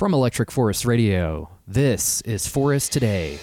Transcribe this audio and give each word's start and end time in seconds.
From 0.00 0.14
Electric 0.14 0.50
Forest 0.50 0.86
Radio, 0.86 1.50
this 1.68 2.22
is 2.22 2.46
Forest 2.46 2.90
Today. 2.90 3.38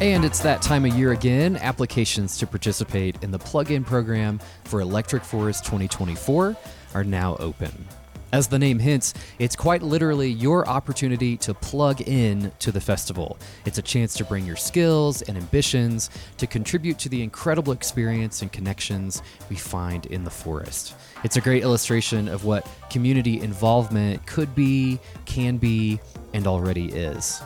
And 0.00 0.24
it's 0.24 0.40
that 0.40 0.60
time 0.62 0.86
of 0.86 0.94
year 0.94 1.12
again. 1.12 1.58
Applications 1.58 2.38
to 2.38 2.46
participate 2.46 3.22
in 3.22 3.30
the 3.30 3.38
plug 3.38 3.70
in 3.70 3.84
program 3.84 4.40
for 4.64 4.80
Electric 4.80 5.22
Forest 5.22 5.66
2024 5.66 6.56
are 6.94 7.04
now 7.04 7.36
open. 7.36 7.86
As 8.34 8.48
the 8.48 8.58
name 8.58 8.80
hints, 8.80 9.14
it's 9.38 9.54
quite 9.54 9.80
literally 9.80 10.28
your 10.28 10.68
opportunity 10.68 11.36
to 11.36 11.54
plug 11.54 12.00
in 12.00 12.50
to 12.58 12.72
the 12.72 12.80
festival. 12.80 13.38
It's 13.64 13.78
a 13.78 13.82
chance 13.82 14.12
to 14.14 14.24
bring 14.24 14.44
your 14.44 14.56
skills 14.56 15.22
and 15.22 15.36
ambitions 15.36 16.10
to 16.38 16.48
contribute 16.48 16.98
to 16.98 17.08
the 17.08 17.22
incredible 17.22 17.72
experience 17.72 18.42
and 18.42 18.50
connections 18.50 19.22
we 19.48 19.54
find 19.54 20.06
in 20.06 20.24
the 20.24 20.32
forest. 20.32 20.96
It's 21.22 21.36
a 21.36 21.40
great 21.40 21.62
illustration 21.62 22.26
of 22.26 22.44
what 22.44 22.68
community 22.90 23.40
involvement 23.40 24.26
could 24.26 24.52
be, 24.52 24.98
can 25.26 25.56
be, 25.56 26.00
and 26.32 26.48
already 26.48 26.86
is. 26.86 27.40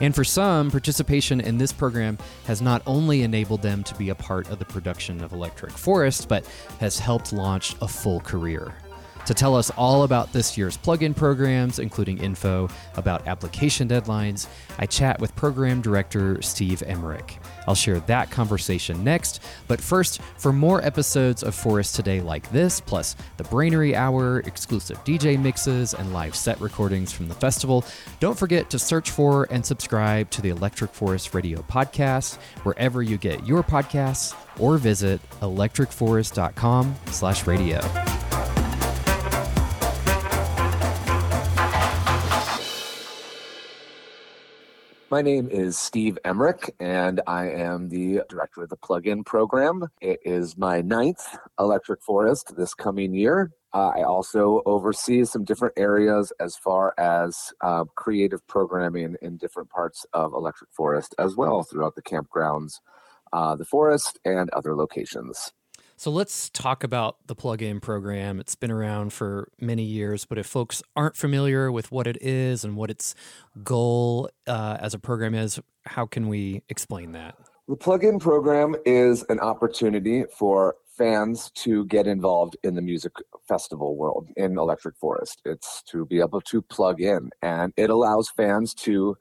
And 0.00 0.14
for 0.14 0.22
some, 0.22 0.70
participation 0.70 1.40
in 1.40 1.58
this 1.58 1.72
program 1.72 2.16
has 2.44 2.62
not 2.62 2.80
only 2.86 3.22
enabled 3.22 3.62
them 3.62 3.82
to 3.82 3.94
be 3.96 4.10
a 4.10 4.14
part 4.14 4.48
of 4.50 4.60
the 4.60 4.66
production 4.66 5.20
of 5.20 5.32
Electric 5.32 5.72
Forest, 5.72 6.28
but 6.28 6.46
has 6.78 6.96
helped 6.96 7.32
launch 7.32 7.74
a 7.82 7.88
full 7.88 8.20
career. 8.20 8.72
To 9.28 9.34
tell 9.34 9.54
us 9.54 9.68
all 9.76 10.04
about 10.04 10.32
this 10.32 10.56
year's 10.56 10.78
plugin 10.78 11.14
programs, 11.14 11.80
including 11.80 12.16
info 12.16 12.66
about 12.96 13.26
application 13.26 13.86
deadlines, 13.86 14.46
I 14.78 14.86
chat 14.86 15.20
with 15.20 15.36
program 15.36 15.82
director 15.82 16.40
Steve 16.40 16.82
Emmerich. 16.86 17.38
I'll 17.66 17.74
share 17.74 18.00
that 18.00 18.30
conversation 18.30 19.04
next, 19.04 19.42
but 19.66 19.82
first, 19.82 20.22
for 20.38 20.50
more 20.50 20.82
episodes 20.82 21.42
of 21.42 21.54
Forest 21.54 21.94
Today 21.94 22.22
like 22.22 22.50
this, 22.52 22.80
plus 22.80 23.16
the 23.36 23.44
Brainery 23.44 23.92
Hour, 23.92 24.38
exclusive 24.46 24.96
DJ 25.04 25.38
mixes, 25.38 25.92
and 25.92 26.14
live 26.14 26.34
set 26.34 26.58
recordings 26.58 27.12
from 27.12 27.28
the 27.28 27.34
festival, 27.34 27.84
don't 28.20 28.38
forget 28.38 28.70
to 28.70 28.78
search 28.78 29.10
for 29.10 29.46
and 29.50 29.62
subscribe 29.62 30.30
to 30.30 30.40
the 30.40 30.48
Electric 30.48 30.94
Forest 30.94 31.34
Radio 31.34 31.60
podcast 31.60 32.36
wherever 32.62 33.02
you 33.02 33.18
get 33.18 33.46
your 33.46 33.62
podcasts 33.62 34.34
or 34.58 34.78
visit 34.78 35.20
electricforest.com 35.42 36.96
slash 37.10 37.46
radio. 37.46 37.78
My 45.10 45.22
name 45.22 45.48
is 45.48 45.78
Steve 45.78 46.18
Emmerich, 46.22 46.74
and 46.80 47.22
I 47.26 47.48
am 47.48 47.88
the 47.88 48.20
director 48.28 48.62
of 48.64 48.68
the 48.68 48.76
plug-in 48.76 49.24
program. 49.24 49.88
It 50.02 50.20
is 50.22 50.58
my 50.58 50.82
ninth 50.82 51.26
Electric 51.58 52.02
Forest 52.02 52.54
this 52.58 52.74
coming 52.74 53.14
year. 53.14 53.50
Uh, 53.72 53.88
I 53.96 54.02
also 54.02 54.60
oversee 54.66 55.24
some 55.24 55.44
different 55.44 55.72
areas 55.78 56.30
as 56.40 56.56
far 56.56 56.92
as 56.98 57.54
uh, 57.62 57.84
creative 57.94 58.46
programming 58.48 59.16
in 59.22 59.38
different 59.38 59.70
parts 59.70 60.04
of 60.12 60.34
Electric 60.34 60.70
Forest 60.72 61.14
as 61.18 61.36
well 61.36 61.62
throughout 61.62 61.94
the 61.94 62.02
campgrounds, 62.02 62.74
uh, 63.32 63.56
the 63.56 63.64
forest, 63.64 64.18
and 64.26 64.50
other 64.50 64.76
locations. 64.76 65.54
So 66.00 66.12
let's 66.12 66.48
talk 66.50 66.84
about 66.84 67.16
the 67.26 67.34
plug-in 67.34 67.80
program. 67.80 68.38
It's 68.38 68.54
been 68.54 68.70
around 68.70 69.12
for 69.12 69.48
many 69.60 69.82
years, 69.82 70.24
but 70.24 70.38
if 70.38 70.46
folks 70.46 70.80
aren't 70.94 71.16
familiar 71.16 71.72
with 71.72 71.90
what 71.90 72.06
it 72.06 72.16
is 72.20 72.62
and 72.62 72.76
what 72.76 72.88
its 72.88 73.16
goal 73.64 74.30
uh, 74.46 74.76
as 74.80 74.94
a 74.94 75.00
program 75.00 75.34
is, 75.34 75.58
how 75.86 76.06
can 76.06 76.28
we 76.28 76.62
explain 76.68 77.10
that? 77.12 77.34
The 77.66 77.74
plug-in 77.74 78.20
program 78.20 78.76
is 78.86 79.24
an 79.28 79.40
opportunity 79.40 80.22
for 80.38 80.76
fans 80.96 81.50
to 81.56 81.84
get 81.86 82.06
involved 82.06 82.56
in 82.62 82.76
the 82.76 82.82
music 82.82 83.14
festival 83.48 83.96
world 83.96 84.28
in 84.36 84.56
Electric 84.56 84.96
Forest. 84.98 85.42
It's 85.44 85.82
to 85.90 86.06
be 86.06 86.20
able 86.20 86.42
to 86.42 86.62
plug 86.62 87.00
in, 87.00 87.30
and 87.42 87.72
it 87.76 87.90
allows 87.90 88.30
fans 88.30 88.72
to 88.74 89.16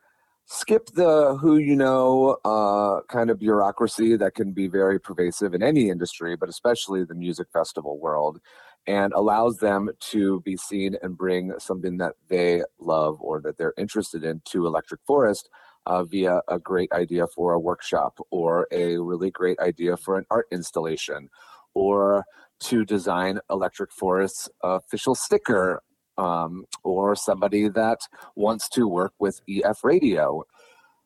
skip 0.48 0.88
the 0.94 1.38
who 1.40 1.58
you 1.58 1.76
know 1.76 2.38
uh, 2.46 3.02
kind 3.10 3.30
of 3.30 3.38
bureaucracy 3.38 4.16
that 4.16 4.34
can 4.34 4.54
be 4.54 4.68
very 4.68 5.00
pervasive 5.00 5.54
in 5.54 5.62
any 5.62 5.90
industry, 5.90 6.36
but 6.36 6.50
especially 6.50 7.04
the 7.04 7.14
music 7.14 7.48
festival 7.54 8.00
world, 8.00 8.40
and 8.88 9.14
allows 9.14 9.58
them 9.58 9.90
to 10.00 10.42
be 10.42 10.58
seen 10.58 10.96
and 11.04 11.18
bring 11.18 11.54
something 11.60 11.98
that 11.98 12.14
they 12.30 12.64
love 12.80 13.18
or 13.22 13.42
that 13.42 13.58
they're 13.58 13.74
interested 13.78 14.24
in 14.24 14.42
to 14.46 14.66
Electric 14.66 15.02
Forest. 15.06 15.50
Uh, 15.86 16.04
via 16.04 16.42
a 16.50 16.60
great 16.60 16.92
idea 16.92 17.26
for 17.34 17.54
a 17.54 17.60
workshop 17.62 18.20
or 18.30 18.68
a 18.74 18.98
really 18.98 19.32
great 19.32 19.58
idea 19.60 19.96
for 19.96 20.18
an 20.18 20.26
art 20.30 20.46
installation 20.52 21.30
or 21.74 22.26
to 22.60 22.84
design 22.84 23.40
Electric 23.50 23.94
Forest's 23.94 24.50
official 24.64 25.16
sticker 25.16 25.82
um, 26.18 26.66
or 26.84 27.16
somebody 27.16 27.68
that 27.70 28.00
wants 28.36 28.70
to 28.70 28.88
work 28.88 29.14
with 29.20 29.42
EF 29.50 29.84
radio. 29.84 30.44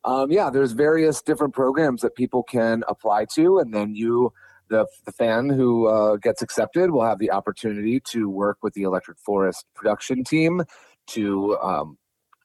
Um, 0.03 0.31
yeah, 0.31 0.49
there's 0.49 0.71
various 0.71 1.21
different 1.21 1.53
programs 1.53 2.01
that 2.01 2.15
people 2.15 2.43
can 2.43 2.83
apply 2.87 3.25
to, 3.35 3.59
and 3.59 3.73
then 3.73 3.93
you, 3.93 4.33
the, 4.69 4.87
the 5.05 5.11
fan 5.11 5.49
who 5.49 5.87
uh, 5.87 6.15
gets 6.17 6.41
accepted, 6.41 6.89
will 6.89 7.05
have 7.05 7.19
the 7.19 7.31
opportunity 7.31 7.99
to 8.11 8.27
work 8.29 8.57
with 8.63 8.73
the 8.73 8.83
Electric 8.83 9.19
Forest 9.19 9.65
production 9.75 10.23
team 10.23 10.63
to 11.07 11.57
um, 11.61 11.97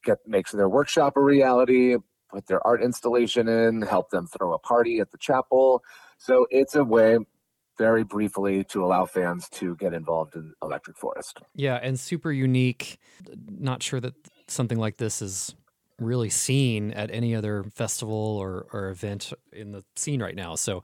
get 0.04 0.18
make 0.26 0.46
their 0.48 0.68
workshop 0.68 1.16
a 1.16 1.20
reality, 1.20 1.96
put 2.30 2.46
their 2.46 2.64
art 2.66 2.82
installation 2.82 3.48
in, 3.48 3.82
help 3.82 4.10
them 4.10 4.26
throw 4.26 4.52
a 4.52 4.58
party 4.58 5.00
at 5.00 5.10
the 5.10 5.18
chapel. 5.18 5.82
So 6.18 6.46
it's 6.50 6.74
a 6.74 6.84
way 6.84 7.18
very 7.78 8.04
briefly 8.04 8.64
to 8.64 8.84
allow 8.84 9.04
fans 9.04 9.48
to 9.50 9.76
get 9.76 9.92
involved 9.92 10.34
in 10.34 10.54
Electric 10.62 10.96
Forest. 10.96 11.40
Yeah, 11.54 11.78
and 11.82 11.98
super 11.98 12.32
unique. 12.32 12.98
Not 13.48 13.82
sure 13.82 14.00
that 14.00 14.14
something 14.48 14.78
like 14.78 14.96
this 14.96 15.22
is 15.22 15.54
really 15.98 16.28
seen 16.28 16.92
at 16.92 17.10
any 17.10 17.34
other 17.34 17.64
festival 17.74 18.36
or, 18.38 18.66
or 18.72 18.90
event 18.90 19.32
in 19.52 19.72
the 19.72 19.82
scene 19.96 20.20
right 20.20 20.34
now. 20.34 20.54
So 20.54 20.82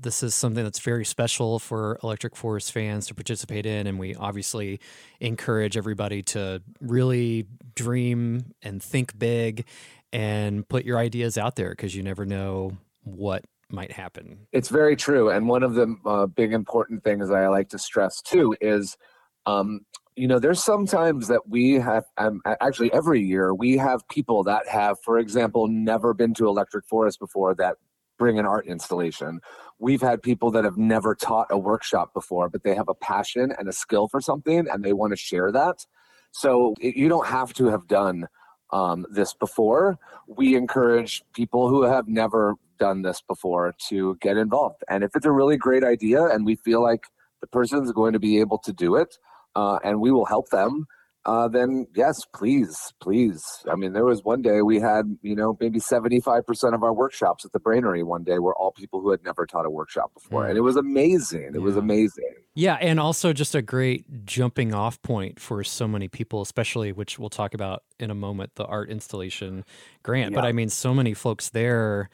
this 0.00 0.22
is 0.22 0.34
something 0.34 0.62
that's 0.62 0.78
very 0.78 1.04
special 1.04 1.58
for 1.58 1.98
Electric 2.02 2.36
Forest 2.36 2.72
fans 2.72 3.06
to 3.08 3.14
participate 3.14 3.66
in. 3.66 3.86
And 3.86 3.98
we 3.98 4.14
obviously 4.14 4.80
encourage 5.20 5.76
everybody 5.76 6.22
to 6.24 6.62
really 6.80 7.46
dream 7.74 8.52
and 8.62 8.82
think 8.82 9.18
big 9.18 9.66
and 10.12 10.68
put 10.68 10.84
your 10.84 10.98
ideas 10.98 11.36
out 11.36 11.56
there 11.56 11.70
because 11.70 11.96
you 11.96 12.02
never 12.02 12.24
know 12.24 12.76
what 13.02 13.44
might 13.72 13.92
happen. 13.92 14.46
It's 14.52 14.68
very 14.68 14.96
true. 14.96 15.30
And 15.30 15.48
one 15.48 15.62
of 15.62 15.74
the 15.74 15.94
uh, 16.04 16.26
big 16.26 16.52
important 16.52 17.02
things 17.02 17.30
I 17.30 17.48
like 17.48 17.68
to 17.70 17.78
stress 17.78 18.20
too 18.20 18.54
is, 18.60 18.96
um, 19.46 19.80
you 20.14 20.28
know, 20.28 20.38
there's 20.38 20.62
sometimes 20.62 21.28
that 21.28 21.48
we 21.48 21.74
have, 21.74 22.04
um, 22.18 22.42
actually 22.60 22.92
every 22.92 23.22
year, 23.22 23.54
we 23.54 23.78
have 23.78 24.06
people 24.08 24.44
that 24.44 24.68
have, 24.68 24.98
for 25.02 25.18
example, 25.18 25.68
never 25.68 26.12
been 26.12 26.34
to 26.34 26.46
Electric 26.46 26.86
Forest 26.86 27.18
before 27.18 27.54
that 27.54 27.76
bring 28.18 28.38
an 28.38 28.46
art 28.46 28.66
installation. 28.66 29.40
We've 29.78 30.02
had 30.02 30.22
people 30.22 30.50
that 30.52 30.64
have 30.64 30.76
never 30.76 31.14
taught 31.14 31.48
a 31.50 31.58
workshop 31.58 32.12
before, 32.14 32.48
but 32.48 32.62
they 32.62 32.74
have 32.74 32.88
a 32.88 32.94
passion 32.94 33.52
and 33.58 33.68
a 33.68 33.72
skill 33.72 34.06
for 34.06 34.20
something 34.20 34.68
and 34.70 34.84
they 34.84 34.92
want 34.92 35.12
to 35.12 35.16
share 35.16 35.50
that. 35.50 35.86
So 36.30 36.74
it, 36.80 36.94
you 36.94 37.08
don't 37.08 37.26
have 37.26 37.52
to 37.54 37.66
have 37.66 37.88
done 37.88 38.28
um, 38.72 39.06
this 39.10 39.34
before. 39.34 39.98
We 40.26 40.56
encourage 40.56 41.22
people 41.32 41.68
who 41.68 41.82
have 41.82 42.06
never 42.06 42.54
done 42.82 43.02
this 43.02 43.22
before 43.28 43.72
to 43.88 44.16
get 44.20 44.36
involved. 44.36 44.82
And 44.88 45.04
if 45.04 45.14
it's 45.14 45.24
a 45.24 45.30
really 45.30 45.56
great 45.56 45.84
idea 45.84 46.24
and 46.24 46.44
we 46.44 46.56
feel 46.56 46.82
like 46.82 47.04
the 47.40 47.46
person 47.46 47.84
is 47.84 47.92
going 47.92 48.12
to 48.14 48.18
be 48.18 48.40
able 48.40 48.58
to 48.58 48.72
do 48.72 48.96
it 48.96 49.14
uh, 49.54 49.78
and 49.84 50.00
we 50.00 50.10
will 50.10 50.24
help 50.24 50.48
them, 50.48 50.86
uh, 51.24 51.46
then 51.46 51.86
yes, 51.94 52.16
please, 52.34 52.92
please. 53.00 53.44
I 53.70 53.76
mean, 53.76 53.92
there 53.92 54.04
was 54.04 54.24
one 54.24 54.42
day 54.42 54.62
we 54.62 54.80
had, 54.80 55.04
you 55.22 55.36
know, 55.36 55.56
maybe 55.60 55.78
75% 55.78 56.74
of 56.74 56.82
our 56.82 56.92
workshops 56.92 57.44
at 57.44 57.52
the 57.52 57.60
Brainery 57.60 58.02
one 58.02 58.24
day 58.24 58.40
were 58.40 58.56
all 58.56 58.72
people 58.72 59.00
who 59.00 59.10
had 59.10 59.22
never 59.24 59.46
taught 59.46 59.64
a 59.64 59.70
workshop 59.70 60.12
before. 60.14 60.48
And 60.48 60.58
it 60.58 60.62
was 60.62 60.74
amazing. 60.74 61.52
It 61.54 61.54
yeah. 61.54 61.60
was 61.60 61.76
amazing. 61.76 62.34
Yeah. 62.54 62.74
And 62.80 62.98
also 62.98 63.32
just 63.32 63.54
a 63.54 63.62
great 63.62 64.24
jumping 64.24 64.74
off 64.74 65.00
point 65.02 65.38
for 65.38 65.62
so 65.62 65.86
many 65.86 66.08
people, 66.08 66.42
especially, 66.42 66.90
which 66.90 67.20
we'll 67.20 67.30
talk 67.30 67.54
about 67.54 67.84
in 68.00 68.10
a 68.10 68.16
moment, 68.16 68.56
the 68.56 68.64
art 68.64 68.90
installation 68.90 69.64
grant. 70.02 70.32
Yeah. 70.32 70.40
But 70.40 70.44
I 70.44 70.50
mean, 70.50 70.70
so 70.70 70.92
many 70.92 71.14
folks 71.14 71.50
there 71.50 72.10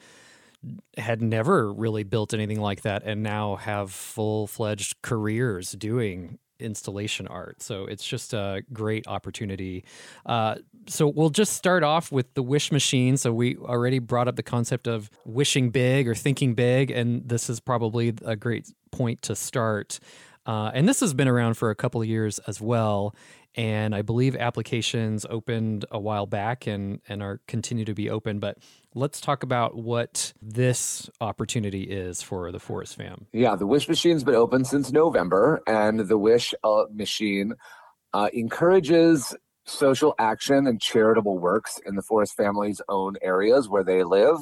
had 0.97 1.21
never 1.21 1.71
really 1.71 2.03
built 2.03 2.33
anything 2.33 2.59
like 2.59 2.81
that 2.81 3.03
and 3.05 3.23
now 3.23 3.55
have 3.55 3.91
full 3.91 4.47
fledged 4.47 5.01
careers 5.01 5.71
doing 5.71 6.37
installation 6.59 7.27
art. 7.27 7.61
So 7.61 7.85
it's 7.85 8.05
just 8.05 8.33
a 8.33 8.61
great 8.73 9.07
opportunity. 9.07 9.85
Uh, 10.25 10.55
so 10.87 11.07
we'll 11.07 11.29
just 11.29 11.53
start 11.53 11.83
off 11.83 12.11
with 12.11 12.33
the 12.33 12.43
wish 12.43 12.71
machine. 12.71 13.17
So 13.17 13.31
we 13.31 13.55
already 13.57 13.99
brought 13.99 14.27
up 14.27 14.35
the 14.35 14.43
concept 14.43 14.87
of 14.87 15.09
wishing 15.25 15.69
big 15.69 16.07
or 16.07 16.15
thinking 16.15 16.53
big, 16.55 16.91
and 16.91 17.27
this 17.27 17.49
is 17.49 17.59
probably 17.59 18.13
a 18.25 18.35
great 18.35 18.71
point 18.91 19.21
to 19.23 19.35
start. 19.35 19.99
Uh, 20.45 20.71
and 20.73 20.87
this 20.87 20.99
has 20.99 21.13
been 21.13 21.27
around 21.27 21.55
for 21.55 21.69
a 21.69 21.75
couple 21.75 22.01
of 22.01 22.07
years 22.07 22.39
as 22.39 22.59
well. 22.59 23.15
And 23.59 23.93
I 23.93 24.03
believe 24.03 24.37
applications 24.37 25.25
opened 25.29 25.83
a 25.91 25.99
while 25.99 26.25
back 26.25 26.65
and 26.65 27.01
and 27.09 27.21
are 27.21 27.41
continue 27.45 27.83
to 27.83 27.93
be 27.93 28.09
open. 28.09 28.39
But 28.39 28.57
let's 28.95 29.19
talk 29.19 29.43
about 29.43 29.75
what 29.75 30.31
this 30.41 31.09
opportunity 31.19 31.83
is 31.83 32.21
for 32.21 32.53
the 32.53 32.59
Forest 32.59 32.95
Fam. 32.95 33.27
Yeah, 33.33 33.57
the 33.57 33.67
Wish 33.67 33.89
Machine's 33.89 34.23
been 34.23 34.35
open 34.35 34.63
since 34.63 34.93
November, 34.93 35.61
and 35.67 35.99
the 35.99 36.17
Wish 36.17 36.53
uh, 36.63 36.85
Machine 36.93 37.53
uh, 38.13 38.29
encourages 38.31 39.35
social 39.65 40.15
action 40.19 40.65
and 40.65 40.79
charitable 40.79 41.37
works 41.37 41.81
in 41.85 41.95
the 41.97 42.01
Forest 42.01 42.37
family's 42.37 42.81
own 42.87 43.15
areas 43.21 43.67
where 43.67 43.83
they 43.83 44.05
live. 44.05 44.37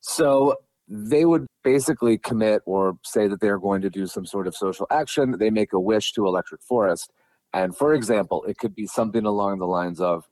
So 0.00 0.56
they 0.88 1.26
would 1.26 1.46
basically 1.64 2.16
commit 2.16 2.62
or 2.64 2.94
say 3.04 3.28
that 3.28 3.40
they're 3.40 3.58
going 3.58 3.82
to 3.82 3.90
do 3.90 4.06
some 4.06 4.24
sort 4.24 4.46
of 4.46 4.56
social 4.56 4.86
action. 4.90 5.36
They 5.38 5.50
make 5.50 5.74
a 5.74 5.80
wish 5.80 6.12
to 6.12 6.26
Electric 6.26 6.62
Forest. 6.62 7.10
And 7.54 7.74
for 7.74 7.94
example, 7.94 8.44
it 8.44 8.58
could 8.58 8.74
be 8.74 8.86
something 8.86 9.24
along 9.24 9.60
the 9.60 9.66
lines 9.66 10.00
of 10.00 10.28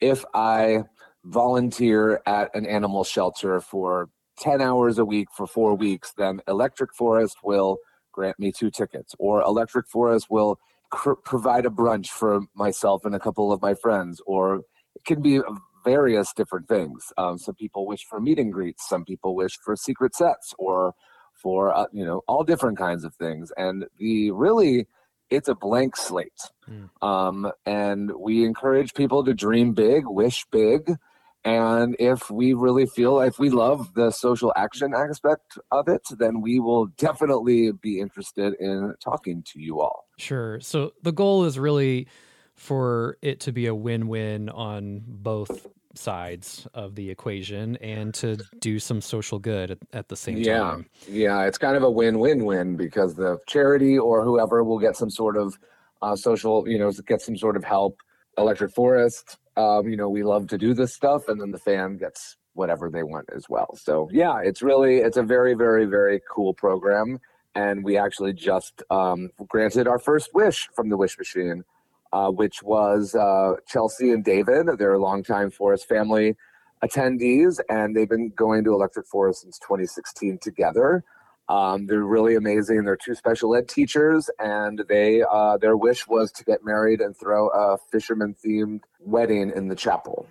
if 0.00 0.24
I 0.34 0.82
volunteer 1.24 2.20
at 2.26 2.54
an 2.54 2.66
animal 2.66 3.04
shelter 3.04 3.60
for 3.60 4.10
10 4.38 4.60
hours 4.60 4.98
a 4.98 5.04
week 5.04 5.28
for 5.34 5.46
four 5.46 5.74
weeks, 5.74 6.12
then 6.18 6.40
Electric 6.46 6.94
Forest 6.94 7.38
will 7.42 7.78
grant 8.12 8.38
me 8.38 8.52
two 8.52 8.70
tickets, 8.70 9.14
or 9.18 9.42
Electric 9.42 9.88
Forest 9.88 10.26
will 10.28 10.58
cr- 10.90 11.12
provide 11.24 11.66
a 11.66 11.70
brunch 11.70 12.08
for 12.08 12.40
myself 12.54 13.04
and 13.04 13.14
a 13.14 13.20
couple 13.20 13.52
of 13.52 13.62
my 13.62 13.74
friends, 13.74 14.20
or 14.26 14.56
it 14.94 15.04
can 15.04 15.22
be 15.22 15.40
various 15.84 16.32
different 16.32 16.68
things. 16.68 17.12
Um, 17.16 17.38
some 17.38 17.54
people 17.54 17.86
wish 17.86 18.04
for 18.04 18.20
meet 18.20 18.38
and 18.38 18.52
greets, 18.52 18.88
some 18.88 19.04
people 19.04 19.34
wish 19.36 19.56
for 19.64 19.76
secret 19.76 20.14
sets, 20.14 20.52
or 20.58 20.94
for 21.34 21.74
uh, 21.76 21.86
you 21.92 22.04
know 22.04 22.22
all 22.26 22.42
different 22.44 22.78
kinds 22.78 23.04
of 23.04 23.14
things. 23.14 23.52
And 23.56 23.84
the 23.98 24.30
really, 24.32 24.86
it's 25.30 25.48
a 25.48 25.54
blank 25.54 25.96
slate. 25.96 26.50
Mm. 26.68 26.90
Um, 27.06 27.52
and 27.64 28.12
we 28.18 28.44
encourage 28.44 28.94
people 28.94 29.24
to 29.24 29.34
dream 29.34 29.72
big, 29.72 30.04
wish 30.06 30.46
big. 30.50 30.96
And 31.44 31.94
if 32.00 32.28
we 32.28 32.54
really 32.54 32.86
feel 32.86 33.20
if 33.20 33.38
we 33.38 33.50
love 33.50 33.94
the 33.94 34.10
social 34.10 34.52
action 34.56 34.92
aspect 34.96 35.58
of 35.70 35.88
it, 35.88 36.02
then 36.18 36.40
we 36.40 36.58
will 36.58 36.86
definitely 36.86 37.70
be 37.70 38.00
interested 38.00 38.54
in 38.58 38.94
talking 39.00 39.44
to 39.52 39.60
you 39.60 39.80
all. 39.80 40.06
Sure. 40.18 40.58
So 40.60 40.92
the 41.02 41.12
goal 41.12 41.44
is 41.44 41.56
really 41.56 42.08
for 42.54 43.16
it 43.22 43.38
to 43.40 43.52
be 43.52 43.66
a 43.66 43.74
win-win 43.74 44.48
on 44.48 45.02
both 45.06 45.68
sides 45.98 46.66
of 46.74 46.94
the 46.94 47.10
equation 47.10 47.76
and 47.76 48.14
to 48.14 48.36
do 48.60 48.78
some 48.78 49.00
social 49.00 49.38
good 49.38 49.70
at, 49.72 49.78
at 49.92 50.08
the 50.08 50.16
same 50.16 50.36
time. 50.36 50.44
yeah. 50.44 50.58
time. 50.58 50.86
Yeah, 51.08 51.42
it's 51.44 51.58
kind 51.58 51.76
of 51.76 51.82
a 51.82 51.90
win-win-win 51.90 52.76
because 52.76 53.14
the 53.14 53.38
charity 53.46 53.98
or 53.98 54.24
whoever 54.24 54.62
will 54.64 54.78
get 54.78 54.96
some 54.96 55.10
sort 55.10 55.36
of 55.36 55.58
uh, 56.02 56.16
social, 56.16 56.68
you 56.68 56.78
know, 56.78 56.90
get 57.06 57.20
some 57.20 57.36
sort 57.36 57.56
of 57.56 57.64
help. 57.64 58.00
Electric 58.38 58.70
Forest, 58.72 59.38
um, 59.56 59.88
you 59.88 59.96
know, 59.96 60.08
we 60.08 60.22
love 60.22 60.46
to 60.48 60.58
do 60.58 60.74
this 60.74 60.92
stuff, 60.92 61.28
and 61.28 61.40
then 61.40 61.50
the 61.50 61.58
fan 61.58 61.96
gets 61.96 62.36
whatever 62.52 62.90
they 62.90 63.02
want 63.02 63.28
as 63.34 63.48
well. 63.48 63.74
So 63.76 64.08
yeah, 64.12 64.40
it's 64.42 64.62
really 64.62 64.96
it's 64.96 65.16
a 65.16 65.22
very 65.22 65.54
very 65.54 65.86
very 65.86 66.20
cool 66.30 66.52
program, 66.54 67.18
and 67.54 67.84
we 67.84 67.96
actually 67.96 68.34
just 68.34 68.82
um, 68.90 69.30
granted 69.48 69.86
our 69.88 69.98
first 69.98 70.34
wish 70.34 70.68
from 70.74 70.88
the 70.88 70.96
Wish 70.96 71.16
Machine 71.18 71.64
uh, 72.12 72.30
which 72.30 72.62
was 72.62 73.14
uh, 73.14 73.54
Chelsea 73.66 74.10
and 74.10 74.24
David. 74.24 74.66
They're 74.78 74.94
a 74.94 74.98
longtime 74.98 75.50
Forest 75.50 75.88
family 75.88 76.36
attendees, 76.84 77.58
and 77.68 77.96
they've 77.96 78.08
been 78.08 78.30
going 78.30 78.64
to 78.64 78.72
Electric 78.72 79.06
Forest 79.06 79.42
since 79.42 79.58
2016 79.58 80.38
together. 80.38 81.04
Um, 81.48 81.86
they're 81.86 82.02
really 82.02 82.34
amazing. 82.34 82.84
They're 82.84 82.96
two 82.96 83.14
special 83.14 83.54
ed 83.54 83.68
teachers, 83.68 84.28
and 84.38 84.82
they 84.88 85.22
uh, 85.22 85.58
their 85.58 85.76
wish 85.76 86.06
was 86.08 86.32
to 86.32 86.44
get 86.44 86.64
married 86.64 87.00
and 87.00 87.16
throw 87.16 87.48
a 87.48 87.78
fisherman 87.92 88.34
themed 88.44 88.80
wedding 89.00 89.52
in 89.54 89.68
the 89.68 89.76
chapel. 89.76 90.26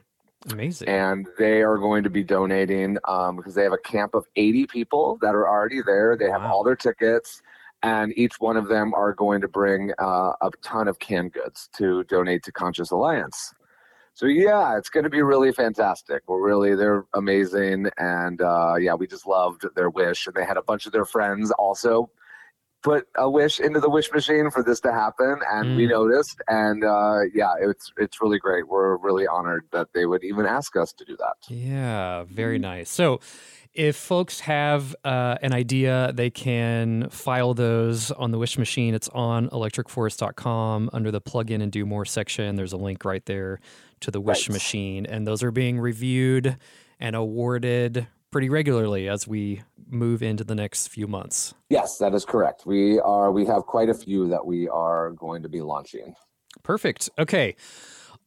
Amazing. 0.51 0.88
And 0.88 1.27
they 1.39 1.63
are 1.63 1.77
going 1.77 2.04
to 2.04 2.10
be 2.10 2.24
donating 2.24 2.98
um, 3.07 3.36
because 3.38 3.56
they 3.56 3.63
have 3.63 3.74
a 3.74 3.80
camp 3.80 4.13
of 4.13 4.27
80 4.36 4.68
people 4.68 5.18
that 5.22 5.33
are 5.33 5.48
already 5.48 5.81
there. 5.81 6.16
They 6.16 6.30
have 6.30 6.42
wow. 6.42 6.54
all 6.54 6.63
their 6.63 6.75
tickets 6.75 7.42
and 7.86 8.18
each 8.18 8.40
one 8.40 8.58
of 8.58 8.68
them 8.68 8.96
are 8.96 9.14
going 9.14 9.42
to 9.42 9.48
bring 9.48 9.92
uh, 10.00 10.32
a 10.42 10.50
ton 10.64 10.88
of 10.88 10.98
canned 10.98 11.34
goods 11.34 11.70
to 11.78 12.04
donate 12.06 12.42
to 12.44 12.52
Conscious 12.52 12.90
Alliance. 12.90 13.54
So 14.16 14.26
yeah, 14.26 14.78
it's 14.78 14.90
going 14.90 15.04
to 15.04 15.10
be 15.10 15.22
really 15.22 15.52
fantastic. 15.52 16.24
We're 16.26 16.42
really 16.42 16.74
they're 16.74 17.06
amazing, 17.14 17.88
and 17.98 18.42
uh, 18.42 18.76
yeah, 18.80 18.96
we 18.96 19.06
just 19.08 19.28
loved 19.28 19.66
their 19.76 19.90
wish, 19.90 20.26
and 20.26 20.36
they 20.36 20.46
had 20.46 20.58
a 20.58 20.64
bunch 20.64 20.88
of 20.88 20.94
their 20.94 21.06
friends 21.06 21.52
also 21.52 22.10
put 22.82 23.08
a 23.18 23.30
wish 23.30 23.60
into 23.60 23.80
the 23.80 23.90
wish 23.90 24.12
machine 24.12 24.50
for 24.52 24.64
this 24.64 24.80
to 24.80 24.92
happen, 24.92 25.40
and 25.52 25.70
mm. 25.70 25.76
we 25.76 25.88
noticed, 25.88 26.42
and 26.48 26.84
uh, 26.84 27.22
yeah, 27.34 27.54
it's 27.60 27.92
it's 27.98 28.22
really 28.22 28.40
great. 28.40 28.68
We're 28.68 28.98
really 28.98 29.28
honored 29.28 29.66
that 29.74 29.90
they 29.94 30.06
would 30.06 30.24
even 30.24 30.46
ask 30.46 30.76
us 30.76 30.94
to 30.94 31.06
do 31.06 31.18
that. 31.18 31.36
Yeah, 31.50 32.24
very 32.24 32.58
nice. 32.58 32.90
So 32.90 33.20
if 33.75 33.95
folks 33.95 34.39
have 34.39 34.95
uh, 35.04 35.38
an 35.42 35.54
idea, 35.54 36.12
they 36.13 36.30
can 36.30 37.10
file 37.10 37.54
those 37.54 38.10
on 38.12 38.31
the 38.31 38.38
Wish 38.38 38.57
Machine. 38.57 38.94
It's 38.95 39.10
on 39.10 39.50
electricforest.com 39.50 40.89
under 40.94 41.12
the 41.12 41.22
plug-in 41.22 41.62
and 41.62 41.72
do 41.72 41.86
more 41.86 42.06
section. 42.06 42.56
There's 42.56 42.74
a 42.74 42.77
link 42.77 43.04
right 43.04 43.25
there 43.25 43.60
to 44.00 44.12
the 44.12 44.22
Wish 44.22 44.50
right. 44.50 44.54
Machine, 44.54 45.06
and 45.06 45.27
those 45.27 45.44
are 45.44 45.51
being 45.51 45.80
reviewed 45.80 46.57
and 47.00 47.16
awarded 47.16 48.07
pretty 48.31 48.50
regularly 48.50 49.07
as 49.10 49.27
we 49.27 49.62
move 49.88 50.24
into 50.24 50.44
the 50.44 50.56
next 50.56 50.88
few 50.88 51.07
months. 51.07 51.54
Yes, 51.69 51.98
that 51.98 52.13
is 52.13 52.25
correct. 52.25 52.66
We 52.66 53.00
are 53.00 53.31
we 53.31 53.45
have 53.45 53.63
quite 53.63 53.89
a 53.89 53.94
few 53.94 54.27
that 54.30 54.45
we 54.45 54.68
are 54.69 55.12
going 55.12 55.44
to 55.44 55.50
be 55.50 55.62
launching. 55.62 56.16
Perfect. 56.63 57.10
Okay. 57.19 57.56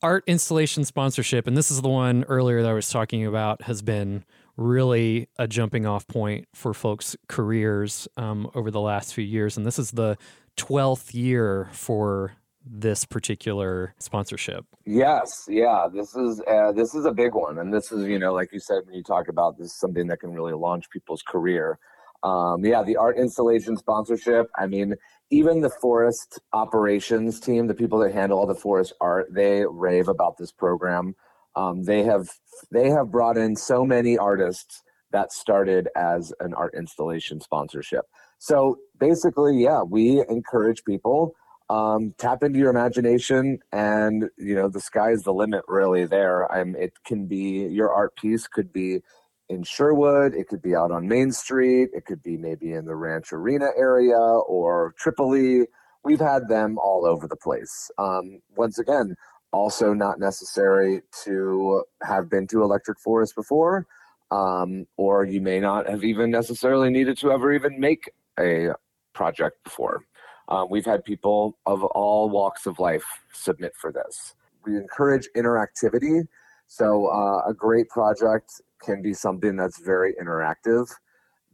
Art 0.00 0.22
installation 0.28 0.84
sponsorship, 0.84 1.48
and 1.48 1.56
this 1.56 1.72
is 1.72 1.82
the 1.82 1.88
one 1.88 2.24
earlier 2.28 2.62
that 2.62 2.70
I 2.70 2.72
was 2.72 2.88
talking 2.88 3.26
about, 3.26 3.62
has 3.62 3.82
been 3.82 4.24
really 4.58 5.28
a 5.38 5.46
jumping 5.46 5.86
off 5.86 6.06
point 6.06 6.46
for 6.52 6.74
folks' 6.74 7.16
careers 7.28 8.08
um, 8.16 8.50
over 8.54 8.70
the 8.70 8.80
last 8.80 9.14
few 9.14 9.24
years. 9.24 9.56
And 9.56 9.64
this 9.64 9.78
is 9.78 9.92
the 9.92 10.18
12th 10.56 11.14
year 11.14 11.70
for 11.72 12.32
this 12.66 13.04
particular 13.04 13.94
sponsorship. 13.98 14.66
Yes, 14.84 15.46
yeah, 15.48 15.86
this 15.90 16.14
is 16.14 16.42
uh, 16.50 16.72
this 16.72 16.94
is 16.94 17.06
a 17.06 17.12
big 17.12 17.34
one, 17.34 17.58
and 17.58 17.72
this 17.72 17.92
is 17.92 18.06
you 18.06 18.18
know 18.18 18.34
like 18.34 18.52
you 18.52 18.60
said 18.60 18.82
when 18.84 18.94
you 18.94 19.02
talk 19.02 19.28
about 19.28 19.56
this 19.56 19.68
is 19.68 19.78
something 19.78 20.06
that 20.08 20.20
can 20.20 20.32
really 20.32 20.52
launch 20.52 20.90
people's 20.90 21.22
career. 21.22 21.78
Um, 22.24 22.64
yeah, 22.64 22.82
the 22.82 22.96
art 22.96 23.16
installation 23.16 23.76
sponsorship. 23.76 24.48
I 24.58 24.66
mean, 24.66 24.96
even 25.30 25.60
the 25.60 25.70
forest 25.70 26.40
operations 26.52 27.38
team, 27.38 27.68
the 27.68 27.74
people 27.74 28.00
that 28.00 28.12
handle 28.12 28.38
all 28.38 28.46
the 28.46 28.54
forest 28.54 28.92
art, 29.00 29.32
they 29.32 29.64
rave 29.64 30.08
about 30.08 30.36
this 30.36 30.52
program. 30.52 31.14
Um, 31.58 31.82
they 31.82 32.04
have 32.04 32.28
they 32.70 32.88
have 32.90 33.10
brought 33.10 33.36
in 33.36 33.56
so 33.56 33.84
many 33.84 34.16
artists 34.16 34.82
that 35.10 35.32
started 35.32 35.88
as 35.96 36.32
an 36.38 36.54
art 36.54 36.74
installation 36.76 37.40
sponsorship. 37.40 38.04
So 38.38 38.76
basically, 38.98 39.62
yeah, 39.62 39.82
we 39.82 40.24
encourage 40.28 40.84
people 40.84 41.34
um, 41.68 42.14
tap 42.18 42.42
into 42.42 42.58
your 42.58 42.70
imagination, 42.70 43.58
and 43.72 44.30
you 44.38 44.54
know 44.54 44.68
the 44.68 44.80
sky's 44.80 45.22
the 45.22 45.32
limit. 45.32 45.64
Really, 45.66 46.06
there. 46.06 46.50
I'm. 46.52 46.76
It 46.76 46.92
can 47.04 47.26
be 47.26 47.66
your 47.70 47.92
art 47.92 48.16
piece 48.16 48.46
could 48.46 48.72
be 48.72 49.00
in 49.48 49.64
Sherwood. 49.64 50.34
It 50.34 50.46
could 50.48 50.62
be 50.62 50.76
out 50.76 50.92
on 50.92 51.08
Main 51.08 51.32
Street. 51.32 51.88
It 51.92 52.04
could 52.06 52.22
be 52.22 52.36
maybe 52.36 52.72
in 52.72 52.84
the 52.84 52.94
Ranch 52.94 53.32
Arena 53.32 53.68
area 53.76 54.16
or 54.16 54.94
Tripolee. 55.02 55.64
We've 56.04 56.20
had 56.20 56.48
them 56.48 56.78
all 56.78 57.04
over 57.04 57.26
the 57.26 57.36
place. 57.36 57.90
Um, 57.98 58.40
once 58.56 58.78
again, 58.78 59.16
also 59.52 59.94
not 59.94 60.18
necessary 60.18 61.02
to 61.24 61.84
have 62.02 62.28
been 62.28 62.46
to 62.48 62.62
Electric 62.62 62.98
Forest 62.98 63.34
before, 63.34 63.86
um, 64.30 64.86
or 64.96 65.24
you 65.24 65.40
may 65.40 65.60
not 65.60 65.88
have 65.88 66.04
even 66.04 66.30
necessarily 66.30 66.90
needed 66.90 67.16
to 67.18 67.32
ever 67.32 67.52
even 67.52 67.78
make 67.80 68.10
a 68.38 68.68
project 69.14 69.62
before. 69.64 70.04
Um, 70.48 70.68
we've 70.70 70.84
had 70.84 71.04
people 71.04 71.58
of 71.66 71.84
all 71.84 72.30
walks 72.30 72.66
of 72.66 72.78
life 72.78 73.04
submit 73.32 73.72
for 73.76 73.92
this. 73.92 74.34
We 74.64 74.76
encourage 74.76 75.28
interactivity. 75.36 76.26
So, 76.66 77.06
uh, 77.06 77.48
a 77.48 77.54
great 77.54 77.88
project 77.88 78.60
can 78.82 79.02
be 79.02 79.14
something 79.14 79.56
that's 79.56 79.80
very 79.80 80.14
interactive 80.20 80.88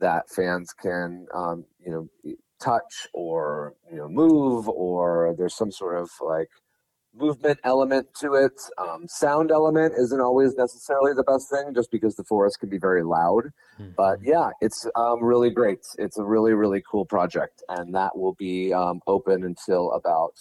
that 0.00 0.28
fans 0.28 0.72
can, 0.72 1.26
um, 1.32 1.64
you 1.84 1.90
know, 1.90 2.34
touch 2.60 3.06
or, 3.12 3.74
you 3.90 3.96
know, 3.98 4.08
move, 4.08 4.68
or 4.68 5.34
there's 5.38 5.54
some 5.54 5.70
sort 5.70 5.96
of 5.96 6.10
like 6.20 6.50
movement 7.16 7.58
element 7.64 8.08
to 8.20 8.34
it. 8.34 8.60
Um, 8.78 9.06
sound 9.08 9.50
element 9.50 9.94
isn't 9.98 10.20
always 10.20 10.54
necessarily 10.56 11.12
the 11.14 11.22
best 11.22 11.50
thing 11.50 11.74
just 11.74 11.90
because 11.90 12.16
the 12.16 12.24
forest 12.24 12.60
can 12.60 12.68
be 12.68 12.78
very 12.78 13.02
loud. 13.02 13.52
Mm-hmm. 13.78 13.90
But 13.96 14.18
yeah, 14.22 14.50
it's 14.60 14.86
um, 14.96 15.22
really 15.22 15.50
great. 15.50 15.80
It's 15.98 16.18
a 16.18 16.24
really, 16.24 16.52
really 16.52 16.82
cool 16.90 17.04
project. 17.04 17.62
And 17.68 17.94
that 17.94 18.16
will 18.16 18.34
be 18.34 18.72
um, 18.72 19.00
open 19.06 19.44
until 19.44 19.92
about 19.92 20.34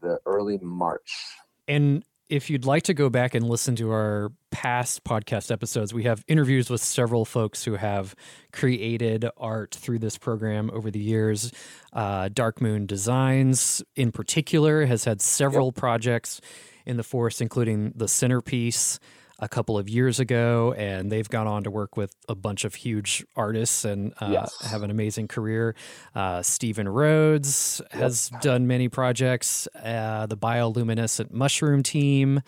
the 0.00 0.18
early 0.26 0.58
March. 0.58 1.36
And 1.66 2.04
if 2.28 2.50
you'd 2.50 2.66
like 2.66 2.84
to 2.84 2.94
go 2.94 3.08
back 3.08 3.34
and 3.34 3.48
listen 3.48 3.74
to 3.76 3.90
our 3.90 4.30
past 4.50 5.02
podcast 5.04 5.50
episodes, 5.50 5.94
we 5.94 6.04
have 6.04 6.24
interviews 6.28 6.68
with 6.68 6.82
several 6.82 7.24
folks 7.24 7.64
who 7.64 7.76
have 7.76 8.14
created 8.52 9.26
art 9.36 9.74
through 9.74 9.98
this 9.98 10.18
program 10.18 10.70
over 10.72 10.90
the 10.90 10.98
years. 10.98 11.52
Uh, 11.92 12.28
Dark 12.32 12.60
Moon 12.60 12.86
Designs, 12.86 13.82
in 13.96 14.12
particular, 14.12 14.84
has 14.86 15.04
had 15.04 15.20
several 15.20 15.68
yep. 15.68 15.76
projects 15.76 16.40
in 16.84 16.96
the 16.96 17.02
forest, 17.02 17.40
including 17.40 17.92
the 17.94 18.08
centerpiece 18.08 18.98
a 19.40 19.48
couple 19.48 19.78
of 19.78 19.88
years 19.88 20.18
ago, 20.18 20.74
and 20.76 21.12
they've 21.12 21.28
gone 21.28 21.46
on 21.46 21.62
to 21.64 21.70
work 21.70 21.96
with 21.96 22.14
a 22.28 22.34
bunch 22.34 22.64
of 22.64 22.74
huge 22.74 23.24
artists 23.36 23.84
and 23.84 24.12
uh, 24.20 24.28
yes. 24.32 24.70
have 24.70 24.82
an 24.82 24.90
amazing 24.90 25.28
career. 25.28 25.74
Uh, 26.14 26.42
Stephen 26.42 26.88
Rhodes 26.88 27.80
yep. 27.92 28.00
has 28.02 28.30
done 28.40 28.66
many 28.66 28.88
projects, 28.88 29.68
uh, 29.82 30.26
the 30.26 30.36
bioluminescent 30.36 31.30
mushroom 31.30 31.82
team, 31.82 32.42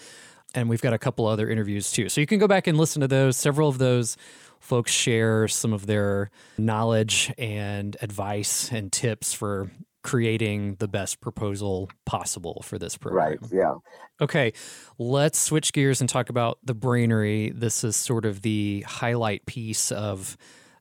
and 0.54 0.68
we've 0.68 0.82
got 0.82 0.92
a 0.92 0.98
couple 0.98 1.26
other 1.26 1.48
interviews 1.48 1.92
too. 1.92 2.08
So 2.08 2.20
you 2.20 2.26
can 2.26 2.38
go 2.38 2.48
back 2.48 2.66
and 2.66 2.76
listen 2.76 3.00
to 3.00 3.08
those. 3.08 3.36
Several 3.36 3.68
of 3.68 3.78
those 3.78 4.16
folks 4.58 4.92
share 4.92 5.46
some 5.48 5.72
of 5.72 5.86
their 5.86 6.30
knowledge 6.58 7.32
and 7.38 7.96
advice 8.02 8.70
and 8.72 8.92
tips 8.92 9.32
for 9.32 9.70
creating 10.02 10.76
the 10.76 10.88
best 10.88 11.20
proposal 11.20 11.90
possible 12.06 12.62
for 12.64 12.78
this 12.78 12.96
program. 12.96 13.30
Right. 13.30 13.38
Yeah. 13.52 13.74
Okay. 14.20 14.52
Let's 14.98 15.38
switch 15.38 15.72
gears 15.72 16.00
and 16.00 16.08
talk 16.08 16.30
about 16.30 16.58
the 16.64 16.74
brainery. 16.74 17.58
This 17.58 17.84
is 17.84 17.96
sort 17.96 18.24
of 18.24 18.42
the 18.42 18.84
highlight 18.86 19.46
piece 19.46 19.92
of 19.92 20.36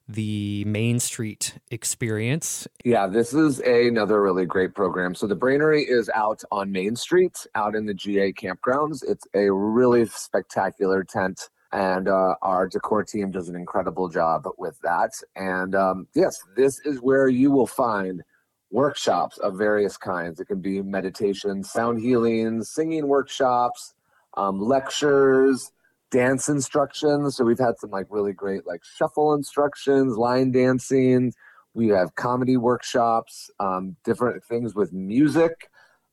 the 0.09 0.65
Main 0.65 0.99
Street 0.99 1.53
experience. 1.69 2.67
Yeah, 2.83 3.05
this 3.05 3.31
is 3.31 3.61
a, 3.61 3.87
another 3.87 4.21
really 4.21 4.47
great 4.47 4.73
program. 4.73 5.13
So 5.13 5.27
the 5.27 5.35
Brainery 5.35 5.87
is 5.87 6.09
out 6.15 6.41
on 6.51 6.71
Main 6.71 6.95
Street, 6.95 7.45
out 7.53 7.75
in 7.75 7.85
the 7.85 7.93
GA 7.93 8.33
campgrounds. 8.33 9.03
It's 9.07 9.27
a 9.35 9.51
really 9.51 10.07
spectacular 10.07 11.03
tent, 11.03 11.49
and 11.71 12.07
uh, 12.07 12.33
our 12.41 12.67
decor 12.67 13.03
team 13.03 13.29
does 13.29 13.49
an 13.49 13.55
incredible 13.55 14.09
job 14.09 14.47
with 14.57 14.79
that. 14.81 15.11
And 15.35 15.75
um, 15.75 16.07
yes, 16.15 16.39
this 16.57 16.79
is 16.85 16.99
where 17.01 17.27
you 17.27 17.51
will 17.51 17.67
find 17.67 18.23
workshops 18.71 19.37
of 19.39 19.57
various 19.57 19.97
kinds. 19.97 20.39
It 20.39 20.45
can 20.45 20.61
be 20.61 20.81
meditation, 20.81 21.63
sound 21.63 22.01
healing, 22.01 22.63
singing 22.63 23.07
workshops, 23.07 23.95
um, 24.37 24.59
lectures, 24.59 25.71
dance 26.11 26.49
instructions. 26.49 27.37
So 27.37 27.43
we've 27.43 27.59
had 27.59 27.79
some 27.79 27.91
like 27.91 28.07
really 28.09 28.33
great 28.33 28.65
like 28.65 28.83
shuffle 28.83 29.33
instructions, 29.33 30.17
line 30.17 30.51
dancing. 30.51 31.33
We 31.73 31.87
have 31.89 32.15
comedy 32.15 32.57
workshops, 32.57 33.49
um, 33.59 33.95
different 34.03 34.43
things 34.43 34.75
with 34.75 34.91
music, 34.91 35.69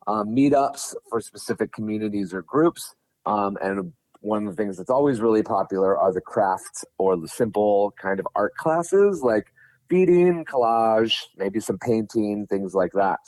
um, 0.06 0.28
meetups 0.28 0.94
for 1.08 1.20
specific 1.20 1.72
communities 1.72 2.32
or 2.34 2.42
groups. 2.42 2.94
Um, 3.24 3.56
and 3.60 3.92
one 4.20 4.46
of 4.46 4.56
the 4.56 4.62
things 4.62 4.76
that's 4.76 4.90
always 4.90 5.20
really 5.20 5.42
popular 5.42 5.96
are 5.96 6.12
the 6.12 6.20
crafts 6.20 6.84
or 6.98 7.16
the 7.16 7.28
simple 7.28 7.94
kind 8.00 8.20
of 8.20 8.26
art 8.34 8.54
classes 8.56 9.22
like 9.22 9.52
feeding, 9.88 10.44
collage, 10.44 11.16
maybe 11.36 11.60
some 11.60 11.78
painting, 11.78 12.46
things 12.46 12.74
like 12.74 12.92
that. 12.92 13.20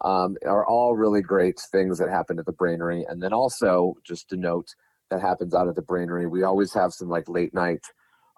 Um, 0.00 0.36
are 0.44 0.66
all 0.66 0.96
really 0.96 1.22
great 1.22 1.58
things 1.58 1.98
that 1.98 2.10
happen 2.10 2.38
at 2.38 2.44
the 2.44 2.52
Brainery. 2.52 3.04
And 3.08 3.22
then 3.22 3.32
also, 3.32 3.94
just 4.04 4.28
to 4.30 4.36
note, 4.36 4.74
that 5.10 5.20
happens 5.20 5.54
out 5.54 5.68
at 5.68 5.76
the 5.76 5.82
Brainery, 5.82 6.28
we 6.28 6.42
always 6.42 6.74
have 6.74 6.92
some 6.92 7.08
like 7.08 7.28
late 7.28 7.54
night 7.54 7.86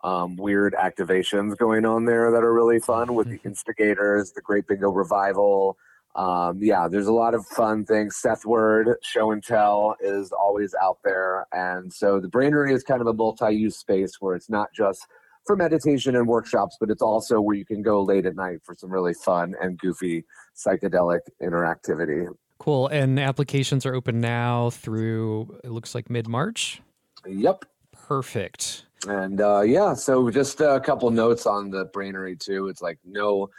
um, 0.05 0.37
weird 0.37 0.75
activations 0.75 1.57
going 1.57 1.85
on 1.85 2.05
there 2.05 2.31
that 2.31 2.45
are 2.45 2.55
really 2.55 2.79
fun 2.79 3.15
with 3.15 3.29
the 3.29 3.39
mm-hmm. 3.39 3.49
instigators, 3.49 4.33
the 4.33 4.43
Great 4.43 4.67
Bingo 4.69 4.91
Revival. 4.91 5.77
Um, 6.15 6.61
yeah, 6.63 6.89
there's 6.89 7.09
a 7.09 7.13
lot 7.13 7.35
of 7.35 7.45
fun 7.47 7.85
things. 7.85 8.17
Seth 8.17 8.47
Word 8.47 8.97
Show 9.03 9.33
and 9.33 9.43
Tell 9.43 9.97
is 10.01 10.33
always 10.33 10.75
out 10.81 10.99
there. 11.05 11.47
And 11.53 11.93
so 11.93 12.21
the 12.21 12.29
Brainery 12.29 12.73
is 12.73 12.83
kind 12.83 13.01
of 13.01 13.07
a 13.07 13.13
multi 13.13 13.53
use 13.53 13.77
space 13.77 14.21
where 14.21 14.35
it's 14.35 14.49
not 14.49 14.73
just 14.73 15.07
for 15.47 15.57
meditation 15.57 16.17
and 16.17 16.27
workshops, 16.27 16.77
but 16.81 16.91
it's 16.91 17.03
also 17.03 17.41
where 17.41 17.57
you 17.57 17.65
can 17.65 17.83
go 17.83 18.03
late 18.03 18.27
at 18.27 18.35
night 18.37 18.59
for 18.65 18.75
some 18.77 18.91
really 18.91 19.15
fun 19.15 19.55
and 19.61 19.79
goofy 19.79 20.25
psychedelic 20.57 21.21
interactivity. 21.43 22.27
Cool. 22.59 22.89
And 22.89 23.21
applications 23.21 23.87
are 23.87 23.95
open 23.95 24.21
now 24.21 24.71
through, 24.71 25.59
it 25.63 25.71
looks 25.71 25.95
like 25.95 26.11
mid 26.11 26.27
March? 26.27 26.83
Yep. 27.27 27.65
Perfect. 27.93 28.87
And 29.09 29.41
uh, 29.41 29.61
yeah, 29.61 29.95
so 29.95 30.31
just 30.31 30.61
a 30.61 30.81
couple 30.81 31.11
notes 31.11 31.47
on 31.47 31.71
the 31.71 31.87
brainery 31.87 32.39
too. 32.39 32.69
It's 32.69 32.83
like 32.83 32.99
no 33.05 33.51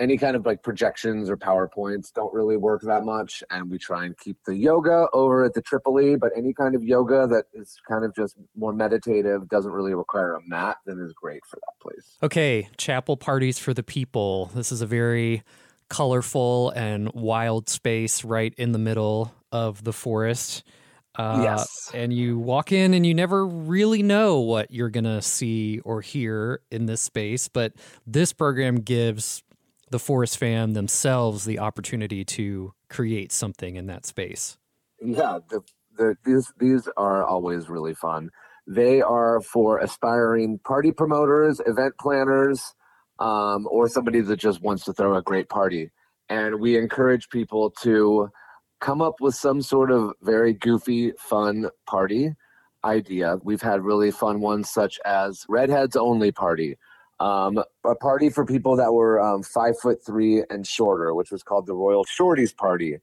any 0.00 0.16
kind 0.16 0.34
of 0.34 0.46
like 0.46 0.62
projections 0.62 1.28
or 1.28 1.36
PowerPoints 1.36 2.12
don't 2.12 2.32
really 2.32 2.56
work 2.56 2.82
that 2.82 3.04
much. 3.04 3.44
And 3.50 3.70
we 3.70 3.78
try 3.78 4.06
and 4.06 4.18
keep 4.18 4.38
the 4.46 4.56
yoga 4.56 5.06
over 5.12 5.44
at 5.44 5.54
the 5.54 5.62
Tripolee, 5.62 6.18
but 6.18 6.32
any 6.36 6.52
kind 6.54 6.74
of 6.74 6.82
yoga 6.82 7.26
that 7.28 7.44
is 7.52 7.76
kind 7.86 8.04
of 8.04 8.14
just 8.14 8.36
more 8.56 8.72
meditative, 8.72 9.48
doesn't 9.48 9.70
really 9.70 9.94
require 9.94 10.34
a 10.34 10.40
mat, 10.48 10.78
then 10.86 10.98
is 10.98 11.12
great 11.12 11.44
for 11.46 11.56
that 11.56 11.80
place. 11.80 12.16
Okay, 12.22 12.68
chapel 12.78 13.16
parties 13.16 13.58
for 13.58 13.74
the 13.74 13.82
people. 13.82 14.50
This 14.54 14.72
is 14.72 14.80
a 14.80 14.86
very 14.86 15.42
colorful 15.88 16.70
and 16.70 17.12
wild 17.12 17.68
space 17.68 18.24
right 18.24 18.54
in 18.56 18.72
the 18.72 18.78
middle 18.78 19.34
of 19.52 19.84
the 19.84 19.92
forest. 19.92 20.64
Uh, 21.16 21.40
yes. 21.42 21.90
And 21.92 22.12
you 22.12 22.38
walk 22.38 22.72
in 22.72 22.94
and 22.94 23.04
you 23.04 23.12
never 23.12 23.44
really 23.44 24.02
know 24.02 24.38
what 24.38 24.70
you're 24.70 24.88
going 24.90 25.04
to 25.04 25.20
see 25.20 25.80
or 25.80 26.00
hear 26.00 26.60
in 26.70 26.86
this 26.86 27.00
space. 27.00 27.48
But 27.48 27.74
this 28.06 28.32
program 28.32 28.76
gives 28.76 29.42
the 29.90 29.98
Forest 29.98 30.38
fam 30.38 30.72
themselves 30.72 31.44
the 31.44 31.58
opportunity 31.58 32.24
to 32.24 32.72
create 32.88 33.32
something 33.32 33.76
in 33.76 33.86
that 33.86 34.06
space. 34.06 34.56
Yeah, 35.00 35.38
the, 35.48 35.60
the, 35.96 36.16
these 36.24 36.52
these 36.58 36.88
are 36.96 37.24
always 37.24 37.68
really 37.68 37.94
fun. 37.94 38.30
They 38.66 39.02
are 39.02 39.40
for 39.40 39.78
aspiring 39.78 40.60
party 40.64 40.92
promoters, 40.92 41.60
event 41.66 41.94
planners, 42.00 42.74
um, 43.18 43.66
or 43.70 43.88
somebody 43.88 44.20
that 44.20 44.38
just 44.38 44.62
wants 44.62 44.84
to 44.84 44.92
throw 44.92 45.16
a 45.16 45.22
great 45.22 45.48
party. 45.48 45.90
And 46.28 46.60
we 46.60 46.78
encourage 46.78 47.28
people 47.28 47.70
to 47.82 48.30
come 48.80 49.02
up 49.02 49.20
with 49.20 49.34
some 49.34 49.60
sort 49.60 49.90
of 49.90 50.12
very 50.22 50.54
goofy, 50.54 51.12
fun 51.18 51.68
party 51.86 52.34
idea. 52.84 53.36
We've 53.42 53.60
had 53.60 53.82
really 53.82 54.10
fun 54.10 54.40
ones 54.40 54.70
such 54.70 54.98
as 55.04 55.44
Redheads 55.48 55.96
Only 55.96 56.32
Party, 56.32 56.76
um, 57.20 57.62
a 57.84 57.94
party 57.94 58.30
for 58.30 58.44
people 58.46 58.76
that 58.76 58.92
were 58.92 59.20
um, 59.20 59.42
five 59.42 59.78
foot 59.78 60.04
three 60.04 60.42
and 60.50 60.66
shorter, 60.66 61.14
which 61.14 61.30
was 61.30 61.42
called 61.42 61.66
the 61.66 61.74
Royal 61.74 62.04
Shorties 62.04 62.56
Party. 62.56 62.96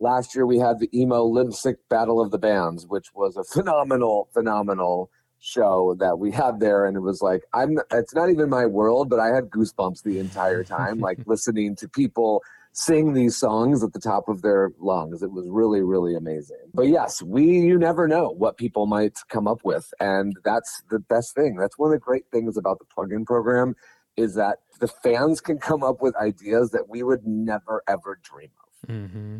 Last 0.00 0.34
year 0.34 0.46
we 0.46 0.58
had 0.58 0.80
the 0.80 0.88
emo 0.98 1.24
lip 1.24 1.52
sync 1.52 1.78
battle 1.88 2.20
of 2.20 2.30
the 2.30 2.38
bands, 2.38 2.86
which 2.86 3.14
was 3.14 3.36
a 3.36 3.44
phenomenal, 3.44 4.28
phenomenal 4.32 5.10
show 5.38 5.96
that 6.00 6.18
we 6.18 6.30
had 6.32 6.60
there, 6.60 6.84
and 6.84 6.96
it 6.96 7.00
was 7.00 7.22
like 7.22 7.42
I'm. 7.54 7.78
It's 7.92 8.14
not 8.14 8.28
even 8.30 8.50
my 8.50 8.66
world, 8.66 9.08
but 9.08 9.20
I 9.20 9.28
had 9.28 9.50
goosebumps 9.50 10.02
the 10.02 10.18
entire 10.18 10.64
time, 10.64 10.98
like 10.98 11.18
listening 11.26 11.76
to 11.76 11.88
people 11.88 12.42
sing 12.72 13.12
these 13.14 13.36
songs 13.36 13.82
at 13.82 13.92
the 13.92 14.00
top 14.00 14.28
of 14.28 14.42
their 14.42 14.70
lungs. 14.78 15.22
It 15.22 15.32
was 15.32 15.46
really, 15.48 15.82
really 15.82 16.14
amazing. 16.14 16.70
But 16.72 16.88
yes, 16.88 17.22
we 17.22 17.44
you 17.44 17.78
never 17.78 18.06
know 18.06 18.30
what 18.30 18.56
people 18.56 18.86
might 18.86 19.18
come 19.28 19.48
up 19.48 19.60
with. 19.64 19.92
And 20.00 20.34
that's 20.44 20.82
the 20.90 21.00
best 21.00 21.34
thing. 21.34 21.56
That's 21.56 21.78
one 21.78 21.88
of 21.88 21.92
the 21.92 22.04
great 22.04 22.24
things 22.32 22.56
about 22.56 22.78
the 22.78 22.84
plugin 22.84 23.26
program 23.26 23.74
is 24.16 24.34
that 24.34 24.58
the 24.80 24.88
fans 24.88 25.40
can 25.40 25.58
come 25.58 25.82
up 25.82 26.02
with 26.02 26.14
ideas 26.16 26.70
that 26.70 26.88
we 26.88 27.02
would 27.02 27.26
never 27.26 27.82
ever 27.88 28.18
dream 28.22 28.50
of. 28.62 28.88
Mm-hmm. 28.88 29.38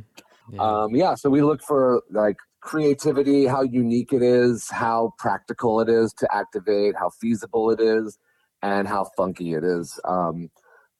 Yeah. 0.52 0.60
Um, 0.60 0.94
yeah, 0.94 1.14
so 1.14 1.30
we 1.30 1.42
look 1.42 1.62
for 1.62 2.02
like 2.10 2.36
creativity, 2.60 3.46
how 3.46 3.62
unique 3.62 4.12
it 4.12 4.22
is, 4.22 4.68
how 4.70 5.12
practical 5.18 5.80
it 5.80 5.88
is 5.88 6.12
to 6.14 6.28
activate, 6.34 6.94
how 6.98 7.10
feasible 7.10 7.70
it 7.70 7.80
is, 7.80 8.18
and 8.62 8.88
how 8.88 9.10
funky 9.16 9.54
it 9.54 9.64
is. 9.64 9.98
Um, 10.04 10.50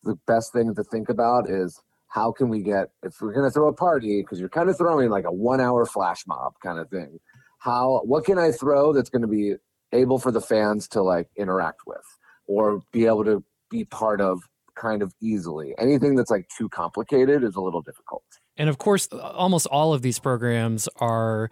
the 0.04 0.16
best 0.26 0.52
thing 0.52 0.74
to 0.74 0.84
think 0.84 1.08
about 1.08 1.50
is 1.50 1.80
how 2.10 2.30
can 2.30 2.48
we 2.48 2.62
get 2.62 2.90
if 3.02 3.20
we're 3.20 3.32
going 3.32 3.46
to 3.46 3.50
throw 3.50 3.68
a 3.68 3.72
party 3.72 4.20
because 4.20 4.38
you're 4.38 4.48
kind 4.48 4.68
of 4.68 4.76
throwing 4.76 5.08
like 5.08 5.24
a 5.24 5.32
one 5.32 5.60
hour 5.60 5.86
flash 5.86 6.26
mob 6.26 6.52
kind 6.62 6.78
of 6.78 6.88
thing 6.90 7.18
how 7.58 8.00
what 8.04 8.24
can 8.24 8.38
i 8.38 8.52
throw 8.52 8.92
that's 8.92 9.10
going 9.10 9.22
to 9.22 9.28
be 9.28 9.54
able 9.92 10.18
for 10.18 10.30
the 10.30 10.40
fans 10.40 10.88
to 10.88 11.02
like 11.02 11.28
interact 11.36 11.80
with 11.86 12.04
or 12.46 12.82
be 12.92 13.06
able 13.06 13.24
to 13.24 13.42
be 13.70 13.84
part 13.84 14.20
of 14.20 14.42
kind 14.74 15.02
of 15.02 15.14
easily? 15.20 15.74
Anything 15.78 16.16
that's 16.16 16.30
like 16.30 16.48
too 16.56 16.68
complicated 16.68 17.44
is 17.44 17.56
a 17.56 17.60
little 17.60 17.82
difficult. 17.82 18.24
And 18.56 18.68
of 18.68 18.78
course 18.78 19.06
almost 19.08 19.66
all 19.66 19.92
of 19.92 20.02
these 20.02 20.18
programs 20.18 20.88
are 20.96 21.50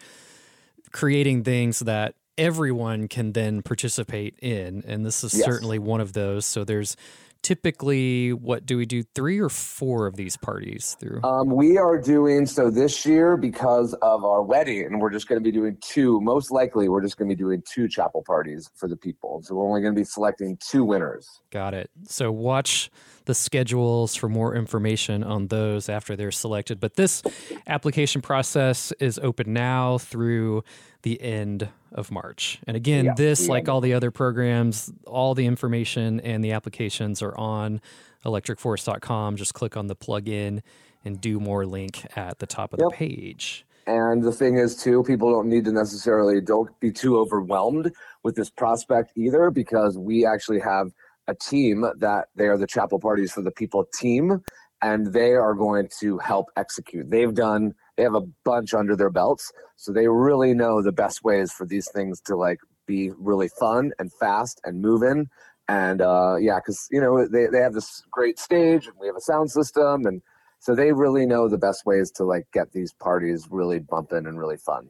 creating 0.93 1.45
things 1.45 1.81
that 1.81 2.15
everyone 2.37 3.09
can 3.09 3.33
then 3.33 3.63
participate 3.63 4.39
in 4.41 4.85
and 4.87 5.05
this 5.05 5.25
is 5.25 5.35
yes. 5.35 5.45
certainly 5.45 5.79
one 5.79 6.01
of 6.01 6.13
those. 6.13 6.47
So 6.47 6.65
there's 6.65 6.97
typically 7.43 8.33
what 8.33 8.67
do 8.67 8.77
we 8.77 8.87
do 8.87 9.03
three 9.15 9.39
or 9.39 9.49
four 9.49 10.07
of 10.07 10.17
these 10.17 10.37
parties 10.37 10.97
through? 10.99 11.23
Um, 11.23 11.49
we 11.49 11.79
are 11.79 11.99
doing 11.99 12.47
so 12.47 12.71
this 12.71 13.07
year 13.07 13.37
because 13.37 13.95
of 14.03 14.25
our 14.25 14.43
wedding 14.43 14.99
we're 14.99 15.11
just 15.11 15.29
going 15.29 15.41
to 15.41 15.45
be 15.45 15.53
doing 15.53 15.77
two 15.81 16.21
most 16.21 16.51
likely 16.51 16.89
we're 16.89 17.03
just 17.03 17.17
going 17.17 17.29
to 17.29 17.35
be 17.35 17.39
doing 17.39 17.63
two 17.71 17.89
chapel 17.89 18.23
parties 18.27 18.71
for 18.75 18.89
the 18.89 18.97
people. 18.97 19.41
So 19.43 19.55
we're 19.55 19.67
only 19.67 19.81
going 19.81 19.95
to 19.95 20.01
be 20.01 20.05
selecting 20.05 20.59
two 20.61 20.85
winners. 20.85 21.27
Got 21.51 21.75
it. 21.75 21.91
So 22.05 22.31
watch 22.31 22.91
the 23.29 23.35
schedules 23.35 24.15
for 24.15 24.29
more 24.29 24.57
information 24.57 25.23
on 25.23 25.49
those 25.49 25.91
after 25.91 26.17
they're 26.17 26.33
selected. 26.33 26.81
But 26.81 26.95
this 26.95 27.23
application 27.67 28.23
process 28.23 28.91
is 28.93 29.21
open 29.23 29.53
now 29.53 29.99
through 29.99 30.65
the 31.03 31.21
end 31.21 31.69
of 31.93 32.11
March. 32.11 32.59
And 32.67 32.75
again, 32.75 33.05
yeah, 33.05 33.15
this, 33.15 33.47
like 33.47 33.69
all 33.69 33.83
the 33.83 33.93
other 33.93 34.11
programs, 34.11 34.91
all 35.07 35.35
the 35.35 35.45
information 35.45 36.21
and 36.21 36.43
the 36.43 36.53
applications 36.53 37.21
are 37.21 37.37
on 37.39 37.83
electricforest.com. 38.25 39.37
Just 39.37 39.53
click 39.53 39.77
on 39.77 39.89
the 39.89 39.95
plug 39.95 40.27
in 40.27 40.63
and 41.05 41.21
do 41.21 41.39
more 41.39 41.67
link 41.67 42.07
at 42.17 42.39
the 42.39 42.47
top 42.47 42.73
of 42.73 42.81
yep. 42.81 42.89
the 42.89 42.97
page. 42.97 43.67
And 43.87 44.23
the 44.23 44.33
thing 44.33 44.57
is, 44.57 44.75
too, 44.75 45.03
people 45.03 45.31
don't 45.31 45.49
need 45.49 45.67
to 45.67 45.73
necessarily 45.73 46.41
don't 46.41 46.69
be 46.81 46.93
too 46.93 47.19
overwhelmed 47.19 47.93
with 48.23 48.37
this 48.37 48.49
prospect 48.51 49.13
either, 49.17 49.51
because 49.51 49.99
we 49.99 50.27
actually 50.27 50.61
have 50.61 50.93
a 51.29 51.35
team 51.35 51.85
that 51.99 52.27
they 52.35 52.47
are 52.47 52.59
the 52.59 52.67
chapel 52.67 52.99
parties 52.99 53.33
for 53.33 53.43
the 53.43 53.53
people 53.53 53.87
team, 53.95 54.43
and 54.83 55.13
they 55.13 55.35
are 55.35 55.55
going 55.55 55.89
to 56.01 56.19
help 56.19 56.47
execute. 56.57 57.11
They've 57.11 57.35
done 57.35 57.75
they 57.97 58.05
have 58.05 58.15
a 58.15 58.23
bunch 58.45 58.75
under 58.75 58.97
their 58.97 59.11
belts, 59.11 59.53
so 59.77 59.93
they 59.93 60.09
really 60.09 60.55
know 60.55 60.83
the 60.83 60.93
best 60.93 61.25
ways 61.25 61.53
for 61.53 61.67
these 61.67 61.89
things 61.93 62.21
to 62.23 62.37
like 62.37 62.59
be 62.87 63.11
really 63.19 63.49
fun 63.61 63.93
and 63.99 64.13
fast 64.13 64.61
and 64.65 64.81
moving. 64.81 65.29
And 65.69 66.01
uh, 66.01 66.37
yeah, 66.41 66.59
because 66.59 66.89
you 66.91 67.01
know 67.01 67.27
they 67.27 67.47
they 67.47 67.59
have 67.59 67.75
this 67.75 68.03
great 68.11 68.39
stage, 68.39 68.87
and 68.87 68.95
we 69.01 69.07
have 69.07 69.17
a 69.17 69.21
sound 69.21 69.51
system, 69.51 70.07
and 70.07 70.23
so 70.61 70.75
they 70.75 70.93
really 70.93 71.27
know 71.27 71.49
the 71.49 71.59
best 71.59 71.85
ways 71.85 72.11
to 72.13 72.25
like 72.25 72.47
get 72.53 72.73
these 72.73 72.93
parties 72.95 73.47
really 73.51 73.79
bumping 73.79 74.27
and 74.27 74.39
really 74.39 74.57
fun. 74.57 74.89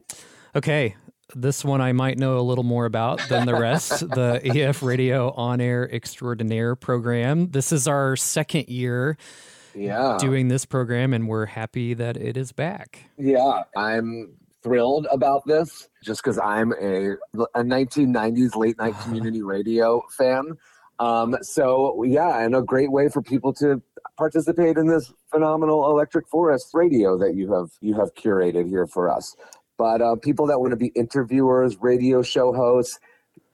Okay, 0.55 0.95
this 1.35 1.63
one 1.63 1.81
I 1.81 1.91
might 1.91 2.17
know 2.17 2.37
a 2.37 2.41
little 2.41 2.63
more 2.63 2.85
about 2.85 3.21
than 3.29 3.45
the 3.45 3.55
rest. 3.55 3.99
the 4.09 4.41
EF 4.43 4.83
Radio 4.83 5.31
On 5.31 5.61
Air 5.61 5.89
Extraordinaire 5.93 6.75
program. 6.75 7.51
This 7.51 7.71
is 7.71 7.87
our 7.87 8.15
second 8.15 8.69
year 8.69 9.17
yeah. 9.75 10.17
doing 10.19 10.47
this 10.47 10.65
program, 10.65 11.13
and 11.13 11.27
we're 11.27 11.45
happy 11.45 11.93
that 11.93 12.17
it 12.17 12.37
is 12.37 12.51
back. 12.51 13.03
Yeah, 13.17 13.63
I'm 13.75 14.33
thrilled 14.61 15.07
about 15.11 15.45
this 15.45 15.87
just 16.03 16.21
because 16.23 16.37
I'm 16.37 16.73
a, 16.73 17.11
a 17.55 17.63
1990s 17.63 18.55
late 18.55 18.77
night 18.77 18.95
community 19.03 19.41
radio 19.41 20.01
fan. 20.17 20.57
Um, 20.99 21.37
so 21.41 22.03
yeah, 22.03 22.43
and 22.43 22.55
a 22.55 22.61
great 22.61 22.91
way 22.91 23.07
for 23.07 23.21
people 23.21 23.53
to 23.53 23.81
participate 24.17 24.77
in 24.77 24.87
this 24.87 25.13
phenomenal 25.31 25.89
Electric 25.89 26.27
Forest 26.27 26.71
radio 26.73 27.17
that 27.17 27.35
you 27.35 27.53
have 27.53 27.69
you 27.79 27.93
have 27.95 28.13
curated 28.15 28.67
here 28.67 28.85
for 28.85 29.09
us. 29.09 29.35
But 29.79 30.01
uh, 30.01 30.17
people 30.17 30.45
that 30.47 30.59
want 30.59 30.71
to 30.71 30.75
be 30.75 30.87
interviewers, 30.87 31.77
radio 31.77 32.21
show 32.21 32.51
hosts, 32.51 32.99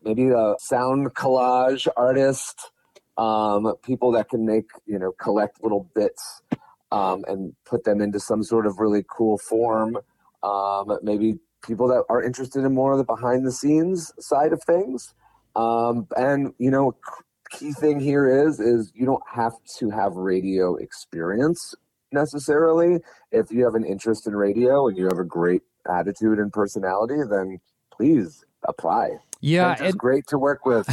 maybe 0.04 0.30
a 0.30 0.56
sound 0.58 1.14
collage 1.14 1.88
artist, 1.96 2.72
um, 3.16 3.76
people 3.84 4.12
that 4.14 4.30
can 4.30 4.44
make 4.44 4.66
you 4.88 4.98
know 4.98 5.12
collect 5.22 5.62
little 5.62 5.88
bits 5.94 6.42
um, 6.92 7.24
and 7.28 7.54
put 7.64 7.84
them 7.84 8.02
into 8.02 8.20
some 8.20 8.42
sort 8.44 8.66
of 8.66 8.80
really 8.80 9.06
cool 9.08 9.38
form. 9.38 10.00
Um, 10.42 10.98
maybe 11.04 11.36
people 11.64 11.88
that 11.90 12.04
are 12.10 12.24
interested 12.24 12.66
in 12.66 12.74
more 12.74 12.94
of 12.94 12.98
the 12.98 13.04
behind 13.04 13.46
the 13.46 13.52
scenes 13.52 14.12
side 14.20 14.52
of 14.52 14.64
things. 14.64 15.14
Um, 15.56 16.08
and 16.18 16.56
you 16.58 16.72
know, 16.72 16.96
key 17.52 17.72
thing 17.72 18.00
here 18.00 18.48
is 18.48 18.60
is 18.60 18.92
you 18.96 19.06
don't 19.06 19.24
have 19.32 19.54
to 19.78 19.92
have 19.92 20.14
radio 20.16 20.76
experience 20.76 21.76
necessarily. 22.12 22.98
If 23.32 23.52
you 23.52 23.64
have 23.64 23.76
an 23.76 23.86
interest 23.86 24.26
in 24.26 24.36
radio 24.36 24.88
and 24.88 24.98
you 24.98 25.04
have 25.06 25.20
a 25.20 25.24
great 25.24 25.62
attitude 25.90 26.40
and 26.40 26.52
personality, 26.52 27.22
then 27.30 27.60
please 27.92 28.44
apply. 28.68 29.18
Yeah, 29.42 29.76
it's 29.80 29.96
great 29.96 30.26
to 30.28 30.40
work 30.40 30.66
with. 30.66 30.88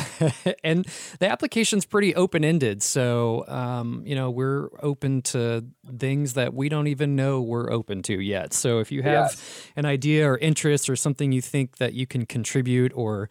and 0.64 0.86
the 1.20 1.30
application's 1.30 1.86
pretty 1.86 2.14
open 2.14 2.44
ended, 2.44 2.82
so 2.82 3.44
um, 3.48 4.02
you 4.04 4.14
know 4.14 4.30
we're 4.30 4.68
open 4.82 5.22
to 5.22 5.64
things 5.98 6.34
that 6.34 6.52
we 6.52 6.68
don't 6.68 6.88
even 6.88 7.16
know 7.16 7.40
we're 7.40 7.70
open 7.70 8.02
to 8.02 8.20
yet. 8.20 8.52
So 8.52 8.80
if 8.80 8.92
you 8.92 9.02
have 9.02 9.30
yes. 9.30 9.68
an 9.76 9.86
idea 9.86 10.28
or 10.28 10.36
interest 10.36 10.90
or 10.90 10.96
something 10.96 11.32
you 11.32 11.40
think 11.40 11.78
that 11.78 11.94
you 11.94 12.06
can 12.06 12.26
contribute 12.26 12.92
or 12.94 13.30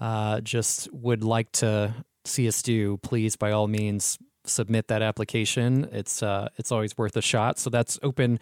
uh, 0.00 0.40
just 0.40 0.90
would 0.92 1.22
like 1.22 1.52
to 1.52 1.94
see 2.24 2.48
us 2.48 2.62
do, 2.62 2.96
please 2.98 3.36
by 3.36 3.50
all 3.50 3.68
means 3.68 4.18
submit 4.44 4.88
that 4.88 5.02
application. 5.02 5.88
It's 5.92 6.22
uh, 6.22 6.48
it's 6.56 6.72
always 6.72 6.96
worth 6.96 7.16
a 7.16 7.22
shot. 7.22 7.58
So 7.58 7.70
that's 7.70 7.98
open 8.02 8.40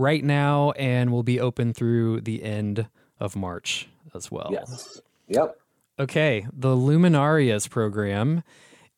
right 0.00 0.24
now 0.24 0.70
and 0.72 1.12
will 1.12 1.22
be 1.22 1.38
open 1.38 1.74
through 1.74 2.22
the 2.22 2.42
end 2.42 2.88
of 3.20 3.36
March 3.36 3.88
as 4.14 4.30
well. 4.30 4.48
Yes. 4.50 5.00
Yep. 5.28 5.56
Okay. 5.98 6.46
The 6.52 6.74
Luminarias 6.74 7.68
program 7.68 8.42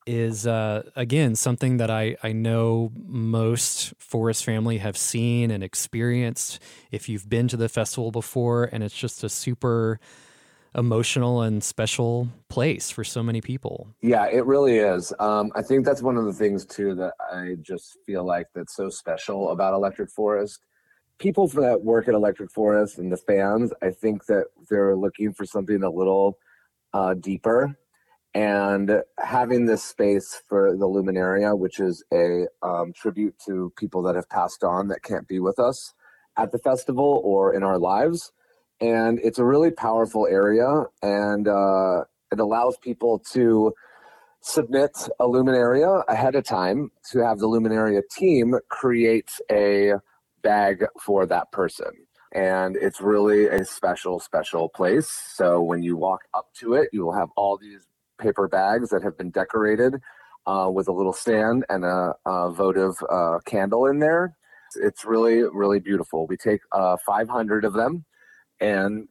is 0.07 0.47
uh, 0.47 0.83
again 0.95 1.35
something 1.35 1.77
that 1.77 1.89
I, 1.89 2.15
I 2.23 2.31
know 2.31 2.91
most 2.95 3.93
Forest 3.99 4.45
family 4.45 4.77
have 4.77 4.97
seen 4.97 5.51
and 5.51 5.63
experienced 5.63 6.59
if 6.91 7.09
you've 7.09 7.29
been 7.29 7.47
to 7.49 7.57
the 7.57 7.69
festival 7.69 8.11
before, 8.11 8.69
and 8.71 8.83
it's 8.83 8.97
just 8.97 9.23
a 9.23 9.29
super 9.29 9.99
emotional 10.75 11.41
and 11.41 11.63
special 11.63 12.29
place 12.49 12.89
for 12.89 13.03
so 13.03 13.21
many 13.21 13.41
people. 13.41 13.87
Yeah, 14.01 14.25
it 14.25 14.45
really 14.45 14.77
is. 14.77 15.13
Um, 15.19 15.51
I 15.55 15.61
think 15.61 15.85
that's 15.85 16.01
one 16.01 16.17
of 16.17 16.25
the 16.25 16.33
things 16.33 16.65
too 16.65 16.95
that 16.95 17.13
I 17.31 17.55
just 17.61 17.97
feel 18.05 18.23
like 18.25 18.47
that's 18.55 18.75
so 18.75 18.89
special 18.89 19.51
about 19.51 19.73
Electric 19.73 20.09
Forest. 20.09 20.65
People 21.19 21.47
that 21.49 21.83
work 21.83 22.07
at 22.07 22.13
Electric 22.13 22.51
Forest 22.51 22.97
and 22.97 23.11
the 23.11 23.17
fans, 23.17 23.71
I 23.81 23.91
think 23.91 24.25
that 24.25 24.45
they're 24.69 24.95
looking 24.95 25.33
for 25.33 25.45
something 25.45 25.83
a 25.83 25.89
little 25.89 26.37
uh, 26.93 27.13
deeper. 27.13 27.77
And 28.35 29.03
having 29.19 29.65
this 29.65 29.83
space 29.83 30.41
for 30.47 30.75
the 30.75 30.87
Luminaria, 30.87 31.57
which 31.57 31.79
is 31.79 32.03
a 32.11 32.47
um, 32.63 32.91
tribute 32.93 33.35
to 33.45 33.71
people 33.77 34.01
that 34.03 34.15
have 34.15 34.27
passed 34.29 34.63
on 34.63 34.87
that 34.87 35.03
can't 35.03 35.27
be 35.27 35.39
with 35.39 35.59
us 35.59 35.93
at 36.35 36.51
the 36.51 36.57
festival 36.57 37.21
or 37.23 37.53
in 37.53 37.61
our 37.61 37.77
lives, 37.77 38.31
and 38.81 39.19
it's 39.23 39.39
a 39.39 39.45
really 39.45 39.71
powerful 39.71 40.27
area 40.27 40.83
and 41.01 41.47
uh, 41.47 42.03
it 42.31 42.39
allows 42.39 42.77
people 42.77 43.19
to 43.31 43.73
submit 44.41 44.91
a 45.19 45.23
luminaria 45.23 46.03
ahead 46.09 46.35
of 46.35 46.43
time 46.43 46.91
to 47.09 47.19
have 47.19 47.39
the 47.39 47.47
luminaria 47.47 48.01
team 48.11 48.55
create 48.69 49.31
a 49.49 49.93
bag 50.43 50.85
for 51.01 51.25
that 51.25 51.51
person. 51.51 51.91
And 52.33 52.75
it's 52.75 53.01
really 53.01 53.47
a 53.47 53.65
special 53.65 54.19
special 54.19 54.69
place. 54.69 55.09
So 55.09 55.61
when 55.61 55.83
you 55.83 55.95
walk 55.97 56.21
up 56.33 56.47
to 56.59 56.73
it 56.75 56.89
you 56.93 57.03
will 57.05 57.13
have 57.13 57.29
all 57.37 57.57
these 57.57 57.81
paper 58.19 58.47
bags 58.47 58.89
that 58.89 59.03
have 59.03 59.17
been 59.17 59.31
decorated 59.31 59.95
uh, 60.45 60.69
with 60.73 60.87
a 60.87 60.91
little 60.91 61.13
stand 61.13 61.65
and 61.69 61.85
a, 61.85 62.13
a 62.25 62.51
votive 62.51 62.95
uh, 63.09 63.39
candle 63.45 63.87
in 63.87 63.99
there. 63.99 64.35
It's 64.75 65.05
really 65.05 65.43
really 65.43 65.79
beautiful. 65.79 66.27
We 66.27 66.37
take 66.37 66.61
uh, 66.71 66.97
500 67.05 67.65
of 67.65 67.73
them 67.73 68.05
and 68.59 69.07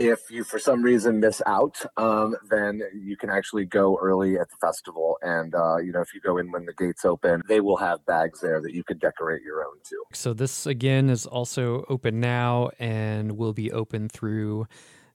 if 0.00 0.30
you 0.30 0.42
for 0.42 0.58
some 0.58 0.82
reason 0.82 1.20
miss 1.20 1.42
out 1.46 1.76
um, 1.96 2.34
then 2.48 2.80
you 2.94 3.16
can 3.16 3.30
actually 3.30 3.66
go 3.66 3.98
early 4.00 4.38
at 4.38 4.48
the 4.48 4.56
festival 4.56 5.18
and 5.22 5.54
uh, 5.54 5.76
you 5.76 5.92
know 5.92 6.00
if 6.00 6.14
you 6.14 6.20
go 6.20 6.38
in 6.38 6.50
when 6.50 6.64
the 6.64 6.72
gates 6.72 7.04
open 7.04 7.42
they 7.48 7.60
will 7.60 7.76
have 7.76 8.04
bags 8.06 8.40
there 8.40 8.60
that 8.60 8.72
you 8.72 8.82
could 8.82 8.98
decorate 8.98 9.42
your 9.42 9.64
own 9.64 9.74
too. 9.84 10.02
So 10.12 10.32
this 10.32 10.66
again 10.66 11.10
is 11.10 11.26
also 11.26 11.84
open 11.88 12.20
now 12.20 12.70
and 12.78 13.36
will 13.36 13.52
be 13.52 13.70
open 13.70 14.08
through 14.08 14.66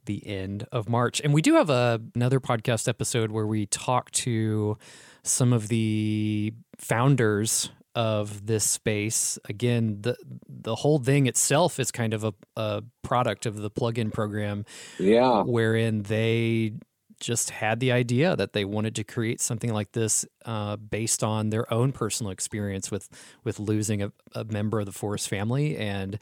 the 0.06 0.26
end 0.28 0.68
of 0.72 0.88
march. 0.88 1.20
And 1.22 1.34
we 1.34 1.42
do 1.42 1.56
have 1.56 1.70
a, 1.70 2.00
another 2.14 2.40
podcast 2.40 2.88
episode 2.88 3.32
where 3.32 3.48
we 3.48 3.66
talk 3.66 4.12
to 4.12 4.78
some 5.24 5.52
of 5.52 5.68
the 5.68 6.54
founders 6.78 7.72
of 7.96 8.46
this 8.46 8.64
space. 8.64 9.40
Again, 9.46 10.00
the 10.02 10.18
the 10.48 10.76
whole 10.76 11.00
thing 11.00 11.26
itself 11.26 11.80
is 11.80 11.92
kind 11.92 12.14
of 12.14 12.24
a, 12.24 12.34
a 12.56 12.84
product 13.02 13.46
of 13.46 13.56
the 13.56 13.72
plugin 13.72 14.14
program. 14.14 14.66
Yeah. 15.00 15.44
Wherein 15.44 16.04
they 16.04 16.74
just 17.20 17.50
had 17.50 17.80
the 17.80 17.94
idea 17.94 18.36
that 18.36 18.52
they 18.52 18.66
wanted 18.66 18.96
to 18.96 19.04
create 19.04 19.40
something 19.40 19.74
like 19.74 19.94
this 19.94 20.26
uh, 20.44 20.76
based 20.76 21.24
on 21.24 21.50
their 21.50 21.72
own 21.74 21.94
personal 21.94 22.32
experience 22.32 22.92
with 22.92 23.10
with 23.44 23.60
losing 23.60 24.04
a, 24.04 24.12
a 24.34 24.44
member 24.44 24.80
of 24.80 24.86
the 24.86 24.92
Forest 24.92 25.30
family, 25.30 25.78
and 25.78 26.20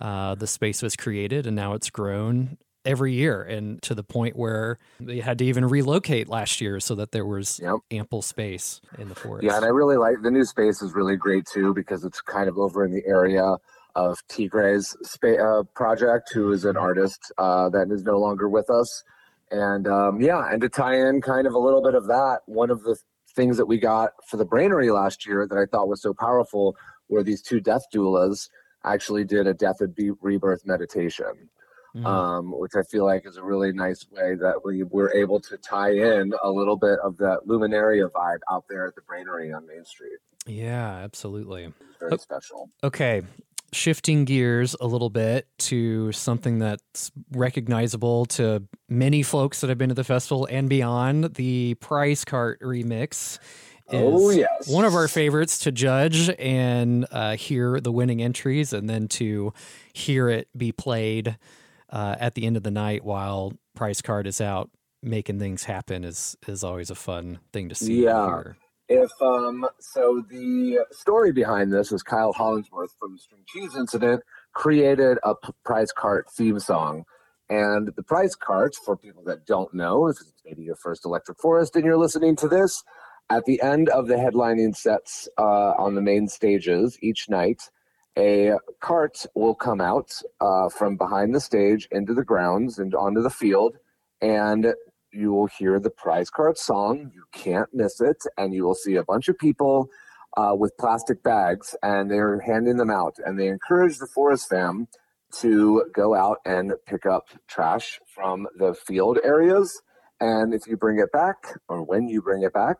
uh, 0.00 0.34
the 0.34 0.46
space 0.46 0.82
was 0.82 0.96
created, 0.96 1.46
and 1.46 1.54
now 1.54 1.74
it's 1.74 1.90
grown 1.90 2.56
every 2.84 3.12
year 3.12 3.42
and 3.42 3.80
to 3.82 3.94
the 3.94 4.02
point 4.02 4.36
where 4.36 4.78
they 4.98 5.20
had 5.20 5.38
to 5.38 5.44
even 5.44 5.64
relocate 5.64 6.28
last 6.28 6.60
year 6.60 6.80
so 6.80 6.94
that 6.94 7.12
there 7.12 7.26
was 7.26 7.60
yep. 7.62 7.76
ample 7.90 8.22
space 8.22 8.80
in 8.98 9.08
the 9.08 9.14
forest. 9.14 9.44
Yeah, 9.44 9.56
and 9.56 9.64
I 9.64 9.68
really 9.68 9.96
like 9.96 10.22
the 10.22 10.30
new 10.30 10.44
space 10.44 10.82
is 10.82 10.94
really 10.94 11.16
great 11.16 11.46
too 11.46 11.74
because 11.74 12.04
it's 12.04 12.20
kind 12.20 12.48
of 12.48 12.58
over 12.58 12.84
in 12.84 12.92
the 12.92 13.02
area 13.06 13.56
of 13.94 14.18
Tigre's 14.28 14.96
spa- 15.02 15.60
uh, 15.60 15.62
project, 15.74 16.30
who 16.32 16.52
is 16.52 16.64
an 16.64 16.76
artist 16.76 17.32
uh, 17.38 17.68
that 17.70 17.90
is 17.90 18.04
no 18.04 18.18
longer 18.18 18.48
with 18.48 18.70
us. 18.70 19.02
And 19.50 19.88
um, 19.88 20.20
yeah, 20.20 20.48
and 20.50 20.60
to 20.60 20.68
tie 20.68 20.94
in 20.94 21.20
kind 21.20 21.46
of 21.46 21.54
a 21.54 21.58
little 21.58 21.82
bit 21.82 21.94
of 21.94 22.06
that, 22.06 22.40
one 22.46 22.70
of 22.70 22.82
the 22.84 22.96
things 23.34 23.56
that 23.56 23.66
we 23.66 23.78
got 23.78 24.12
for 24.28 24.36
the 24.36 24.46
brainery 24.46 24.92
last 24.94 25.26
year 25.26 25.46
that 25.46 25.56
I 25.56 25.66
thought 25.66 25.88
was 25.88 26.02
so 26.02 26.14
powerful 26.14 26.76
were 27.08 27.22
these 27.22 27.42
two 27.42 27.60
death 27.60 27.82
doulas 27.92 28.48
actually 28.84 29.24
did 29.24 29.46
a 29.46 29.54
death 29.54 29.80
and 29.80 29.94
rebirth 30.22 30.64
meditation 30.64 31.50
mm-hmm. 31.94 32.06
um, 32.06 32.58
which 32.58 32.72
I 32.76 32.82
feel 32.82 33.04
like 33.04 33.26
is 33.26 33.36
a 33.36 33.42
really 33.42 33.72
nice 33.72 34.06
way 34.10 34.34
that 34.36 34.64
we 34.64 34.82
were 34.84 35.12
able 35.14 35.40
to 35.40 35.56
tie 35.56 35.92
in 35.92 36.32
a 36.42 36.50
little 36.50 36.76
bit 36.76 36.98
of 37.00 37.16
that 37.18 37.40
Luminaria 37.46 38.10
vibe 38.10 38.40
out 38.50 38.64
there 38.68 38.86
at 38.86 38.94
the 38.94 39.02
Brainery 39.02 39.54
on 39.56 39.66
Main 39.66 39.84
Street. 39.84 40.18
Yeah, 40.46 41.00
absolutely. 41.02 41.72
Very 41.98 42.18
special. 42.18 42.70
Okay, 42.82 43.22
shifting 43.72 44.24
gears 44.24 44.74
a 44.80 44.86
little 44.86 45.10
bit 45.10 45.46
to 45.58 46.10
something 46.12 46.58
that's 46.58 47.10
recognizable 47.32 48.26
to 48.26 48.62
many 48.88 49.22
folks 49.22 49.60
that 49.60 49.68
have 49.68 49.78
been 49.78 49.90
to 49.90 49.94
the 49.94 50.04
festival 50.04 50.46
and 50.50 50.68
beyond 50.68 51.34
the 51.34 51.74
Prize 51.74 52.24
cart 52.24 52.60
remix 52.60 53.38
oh 53.92 54.30
yes 54.30 54.68
one 54.68 54.84
of 54.84 54.94
our 54.94 55.08
favorites 55.08 55.58
to 55.58 55.72
judge 55.72 56.30
and 56.38 57.06
uh, 57.10 57.36
hear 57.36 57.80
the 57.80 57.90
winning 57.92 58.22
entries 58.22 58.72
and 58.72 58.88
then 58.88 59.08
to 59.08 59.52
hear 59.92 60.28
it 60.28 60.48
be 60.56 60.72
played 60.72 61.36
uh, 61.90 62.16
at 62.18 62.34
the 62.34 62.46
end 62.46 62.56
of 62.56 62.62
the 62.62 62.70
night 62.70 63.04
while 63.04 63.52
prize 63.74 64.00
cart 64.00 64.26
is 64.26 64.40
out 64.40 64.70
making 65.02 65.38
things 65.38 65.64
happen 65.64 66.04
is 66.04 66.36
is 66.46 66.62
always 66.62 66.90
a 66.90 66.94
fun 66.94 67.38
thing 67.52 67.68
to 67.68 67.74
see 67.74 68.04
yeah 68.04 68.42
if 68.90 69.10
um, 69.22 69.64
so, 69.78 70.20
the 70.28 70.80
story 70.90 71.30
behind 71.30 71.72
this 71.72 71.92
is 71.92 72.02
Kyle 72.02 72.32
Hollingsworth 72.32 72.92
from 72.98 73.12
the 73.12 73.18
String 73.20 73.42
Cheese 73.46 73.76
Incident 73.76 74.20
created 74.52 75.16
a 75.22 75.36
p- 75.36 75.52
prize 75.64 75.92
cart 75.92 76.26
theme 76.36 76.58
song. 76.58 77.04
And 77.48 77.92
the 77.94 78.02
prize 78.02 78.34
cart, 78.34 78.74
for 78.84 78.96
people 78.96 79.22
that 79.26 79.46
don't 79.46 79.72
know, 79.72 80.08
if 80.08 80.16
it's 80.20 80.32
maybe 80.44 80.64
your 80.64 80.74
first 80.74 81.04
Electric 81.04 81.38
Forest 81.38 81.76
and 81.76 81.84
you're 81.84 81.96
listening 81.96 82.34
to 82.36 82.48
this, 82.48 82.82
at 83.30 83.44
the 83.44 83.62
end 83.62 83.88
of 83.90 84.08
the 84.08 84.16
headlining 84.16 84.74
sets 84.74 85.28
uh, 85.38 85.74
on 85.78 85.94
the 85.94 86.02
main 86.02 86.26
stages 86.26 86.98
each 87.00 87.28
night, 87.28 87.70
a 88.18 88.52
cart 88.80 89.26
will 89.34 89.54
come 89.54 89.80
out 89.80 90.10
uh, 90.40 90.68
from 90.68 90.96
behind 90.96 91.34
the 91.34 91.40
stage 91.40 91.88
into 91.90 92.14
the 92.14 92.24
grounds 92.24 92.78
and 92.78 92.94
onto 92.94 93.22
the 93.22 93.30
field. 93.30 93.76
And 94.20 94.74
you 95.12 95.32
will 95.32 95.46
hear 95.46 95.80
the 95.80 95.90
prize 95.90 96.30
cart 96.30 96.58
song. 96.58 97.10
You 97.14 97.24
can't 97.32 97.68
miss 97.72 98.00
it. 98.00 98.22
And 98.36 98.52
you 98.54 98.64
will 98.64 98.74
see 98.74 98.96
a 98.96 99.04
bunch 99.04 99.28
of 99.28 99.38
people 99.38 99.88
uh, 100.36 100.54
with 100.56 100.76
plastic 100.78 101.22
bags 101.22 101.74
and 101.82 102.10
they're 102.10 102.40
handing 102.40 102.76
them 102.76 102.90
out. 102.90 103.16
And 103.24 103.38
they 103.38 103.48
encourage 103.48 103.98
the 103.98 104.06
Forest 104.06 104.48
fam 104.48 104.88
to 105.38 105.84
go 105.94 106.14
out 106.14 106.38
and 106.44 106.72
pick 106.86 107.06
up 107.06 107.28
trash 107.48 108.00
from 108.14 108.46
the 108.56 108.74
field 108.74 109.18
areas. 109.22 109.80
And 110.20 110.52
if 110.52 110.66
you 110.66 110.76
bring 110.76 110.98
it 110.98 111.12
back, 111.12 111.36
or 111.68 111.82
when 111.82 112.08
you 112.08 112.20
bring 112.20 112.42
it 112.42 112.52
back, 112.52 112.76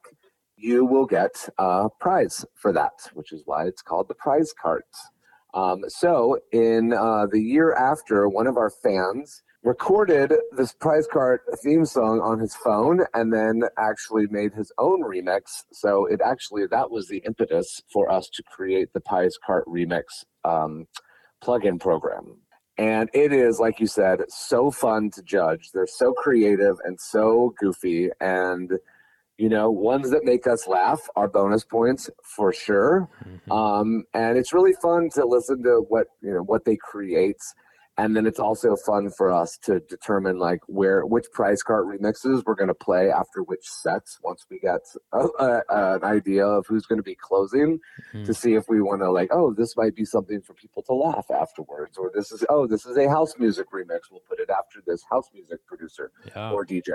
you 0.56 0.84
will 0.84 1.06
get 1.06 1.48
a 1.58 1.88
prize 2.00 2.44
for 2.54 2.72
that, 2.72 2.92
which 3.14 3.32
is 3.32 3.42
why 3.46 3.66
it's 3.66 3.82
called 3.82 4.08
the 4.08 4.14
prize 4.14 4.52
cart. 4.52 4.84
Um, 5.54 5.80
so, 5.88 6.38
in 6.52 6.92
uh, 6.92 7.26
the 7.30 7.40
year 7.40 7.74
after, 7.74 8.28
one 8.28 8.46
of 8.46 8.56
our 8.56 8.70
fans 8.70 9.42
recorded 9.62 10.32
this 10.56 10.72
prize 10.72 11.06
cart 11.06 11.42
theme 11.62 11.84
song 11.84 12.20
on 12.20 12.38
his 12.38 12.54
phone 12.56 13.00
and 13.12 13.32
then 13.32 13.62
actually 13.78 14.26
made 14.30 14.52
his 14.54 14.72
own 14.78 15.02
remix. 15.02 15.64
So 15.72 16.06
it 16.06 16.20
actually 16.24 16.66
that 16.70 16.90
was 16.90 17.08
the 17.08 17.18
impetus 17.26 17.82
for 17.92 18.10
us 18.10 18.28
to 18.30 18.42
create 18.42 18.92
the 18.94 19.00
prize 19.00 19.36
cart 19.44 19.64
remix 19.66 20.24
um, 20.44 20.86
plugin 21.44 21.78
program. 21.78 22.38
And 22.78 23.10
it 23.12 23.32
is, 23.34 23.60
like 23.60 23.78
you 23.78 23.86
said, 23.86 24.20
so 24.28 24.70
fun 24.70 25.10
to 25.10 25.22
judge. 25.22 25.70
They're 25.74 25.86
so 25.86 26.14
creative 26.14 26.76
and 26.84 26.98
so 26.98 27.52
goofy. 27.60 28.08
And, 28.20 28.72
you 29.40 29.48
know, 29.48 29.70
ones 29.70 30.10
that 30.10 30.22
make 30.22 30.46
us 30.46 30.68
laugh 30.68 31.00
are 31.16 31.26
bonus 31.26 31.64
points 31.64 32.10
for 32.22 32.52
sure. 32.52 33.08
Mm-hmm. 33.26 33.50
Um, 33.50 34.04
and 34.12 34.36
it's 34.36 34.52
really 34.52 34.74
fun 34.82 35.08
to 35.14 35.24
listen 35.24 35.62
to 35.62 35.82
what, 35.88 36.08
you 36.20 36.34
know, 36.34 36.42
what 36.42 36.66
they 36.66 36.76
create 36.76 37.40
and 38.00 38.16
then 38.16 38.26
it's 38.26 38.38
also 38.38 38.76
fun 38.76 39.10
for 39.10 39.30
us 39.30 39.58
to 39.58 39.80
determine 39.80 40.38
like 40.38 40.60
where 40.66 41.04
which 41.04 41.26
prize 41.32 41.62
cart 41.62 41.86
remixes 41.86 42.42
we're 42.46 42.54
going 42.54 42.68
to 42.68 42.74
play 42.74 43.10
after 43.10 43.42
which 43.42 43.64
sets 43.64 44.18
once 44.22 44.46
we 44.50 44.58
get 44.58 44.80
a, 45.12 45.26
a, 45.38 45.62
an 45.68 46.04
idea 46.04 46.46
of 46.46 46.64
who's 46.66 46.86
going 46.86 46.98
to 46.98 47.02
be 47.02 47.14
closing 47.14 47.78
mm-hmm. 48.12 48.24
to 48.24 48.32
see 48.32 48.54
if 48.54 48.64
we 48.68 48.80
want 48.80 49.02
to 49.02 49.10
like 49.10 49.28
oh 49.32 49.52
this 49.52 49.76
might 49.76 49.94
be 49.94 50.04
something 50.04 50.40
for 50.40 50.54
people 50.54 50.82
to 50.82 50.94
laugh 50.94 51.26
afterwards 51.30 51.98
or 51.98 52.10
this 52.14 52.32
is 52.32 52.44
oh 52.48 52.66
this 52.66 52.86
is 52.86 52.96
a 52.96 53.08
house 53.08 53.34
music 53.38 53.66
remix 53.72 54.00
we'll 54.10 54.22
put 54.28 54.40
it 54.40 54.50
after 54.50 54.80
this 54.86 55.02
house 55.10 55.28
music 55.34 55.58
producer 55.66 56.10
yeah. 56.34 56.50
or 56.50 56.64
dj 56.64 56.90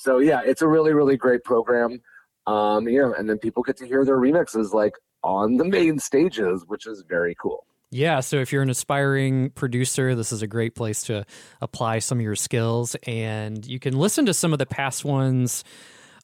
so 0.00 0.18
yeah 0.18 0.40
it's 0.44 0.62
a 0.62 0.68
really 0.68 0.92
really 0.92 1.16
great 1.16 1.44
program 1.44 2.00
um 2.46 2.88
yeah 2.88 3.12
and 3.18 3.28
then 3.28 3.38
people 3.38 3.62
get 3.62 3.76
to 3.76 3.86
hear 3.86 4.04
their 4.04 4.18
remixes 4.18 4.72
like 4.72 4.94
on 5.22 5.56
the 5.56 5.64
main 5.64 5.98
stages 5.98 6.64
which 6.66 6.86
is 6.86 7.04
very 7.08 7.34
cool 7.40 7.64
yeah, 7.92 8.20
so 8.20 8.36
if 8.36 8.52
you're 8.52 8.62
an 8.62 8.70
aspiring 8.70 9.50
producer, 9.50 10.14
this 10.14 10.30
is 10.30 10.42
a 10.42 10.46
great 10.46 10.76
place 10.76 11.02
to 11.04 11.26
apply 11.60 11.98
some 11.98 12.18
of 12.18 12.22
your 12.22 12.36
skills. 12.36 12.94
And 13.04 13.66
you 13.66 13.80
can 13.80 13.98
listen 13.98 14.26
to 14.26 14.34
some 14.34 14.52
of 14.52 14.60
the 14.60 14.66
past 14.66 15.04
ones 15.04 15.64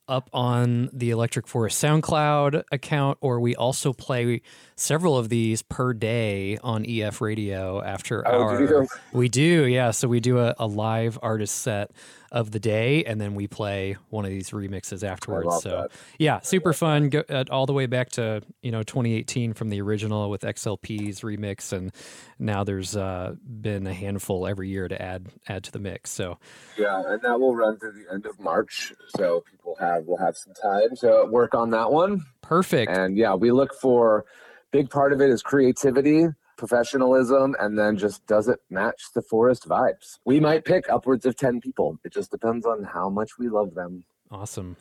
up 0.08 0.30
on 0.32 0.88
the 0.92 1.10
Electric 1.10 1.46
Forest 1.46 1.82
SoundCloud 1.82 2.62
account, 2.70 3.18
or 3.20 3.40
we 3.40 3.54
also 3.56 3.92
play 3.92 4.42
several 4.76 5.16
of 5.16 5.28
these 5.28 5.62
per 5.62 5.92
day 5.92 6.58
on 6.58 6.84
EF 6.86 7.20
Radio 7.20 7.82
after 7.82 8.26
oh, 8.26 8.42
our. 8.42 8.66
Do 8.66 8.86
we 9.12 9.28
do, 9.28 9.66
yeah. 9.66 9.90
So 9.90 10.06
we 10.06 10.20
do 10.20 10.38
a, 10.38 10.54
a, 10.58 10.66
live 10.66 11.18
artist 11.22 11.58
set 11.58 11.92
of 12.30 12.50
the 12.50 12.58
day, 12.58 13.04
and 13.04 13.20
then 13.20 13.34
we 13.34 13.46
play 13.46 13.96
one 14.10 14.24
of 14.24 14.30
these 14.30 14.50
remixes 14.50 15.02
afterwards. 15.02 15.62
so 15.62 15.70
that. 15.70 15.90
yeah, 16.18 16.40
super 16.40 16.72
fun. 16.72 17.08
Go 17.08 17.22
uh, 17.28 17.44
all 17.50 17.66
the 17.66 17.72
way 17.72 17.86
back 17.86 18.10
to 18.10 18.42
you 18.62 18.70
know 18.70 18.82
2018 18.82 19.54
from 19.54 19.70
the 19.70 19.80
original 19.80 20.28
with 20.28 20.42
XLP's 20.42 21.20
remix, 21.20 21.72
and 21.72 21.92
now 22.38 22.62
there's 22.62 22.96
uh, 22.96 23.34
been 23.42 23.86
a 23.86 23.94
handful 23.94 24.46
every 24.46 24.68
year 24.68 24.86
to 24.88 25.00
add 25.00 25.28
add 25.48 25.64
to 25.64 25.72
the 25.72 25.78
mix. 25.78 26.10
So 26.10 26.38
yeah, 26.76 27.02
and 27.06 27.22
that 27.22 27.40
will 27.40 27.56
run 27.56 27.78
through 27.78 27.92
the 27.92 28.12
end 28.12 28.26
of 28.26 28.38
March, 28.38 28.92
so 29.16 29.42
people 29.50 29.76
have 29.80 29.95
will 30.00 30.18
have 30.18 30.36
some 30.36 30.54
time 30.54 30.96
to 31.00 31.26
work 31.30 31.54
on 31.54 31.70
that 31.70 31.90
one. 31.90 32.24
Perfect. 32.42 32.90
And 32.90 33.16
yeah, 33.16 33.34
we 33.34 33.50
look 33.52 33.74
for 33.74 34.24
big 34.72 34.90
part 34.90 35.12
of 35.12 35.20
it 35.20 35.30
is 35.30 35.42
creativity 35.42 36.28
professionalism 36.56 37.54
and 37.60 37.78
then 37.78 37.96
just 37.96 38.26
does 38.26 38.48
it 38.48 38.60
match 38.70 39.02
the 39.14 39.22
forest 39.22 39.68
vibes? 39.68 40.18
We 40.24 40.40
might 40.40 40.64
pick 40.64 40.88
upwards 40.90 41.26
of 41.26 41.36
10 41.36 41.60
people. 41.60 41.98
It 42.04 42.12
just 42.12 42.30
depends 42.30 42.66
on 42.66 42.84
how 42.84 43.08
much 43.08 43.38
we 43.38 43.48
love 43.48 43.74
them. 43.74 44.04
Awesome. 44.30 44.76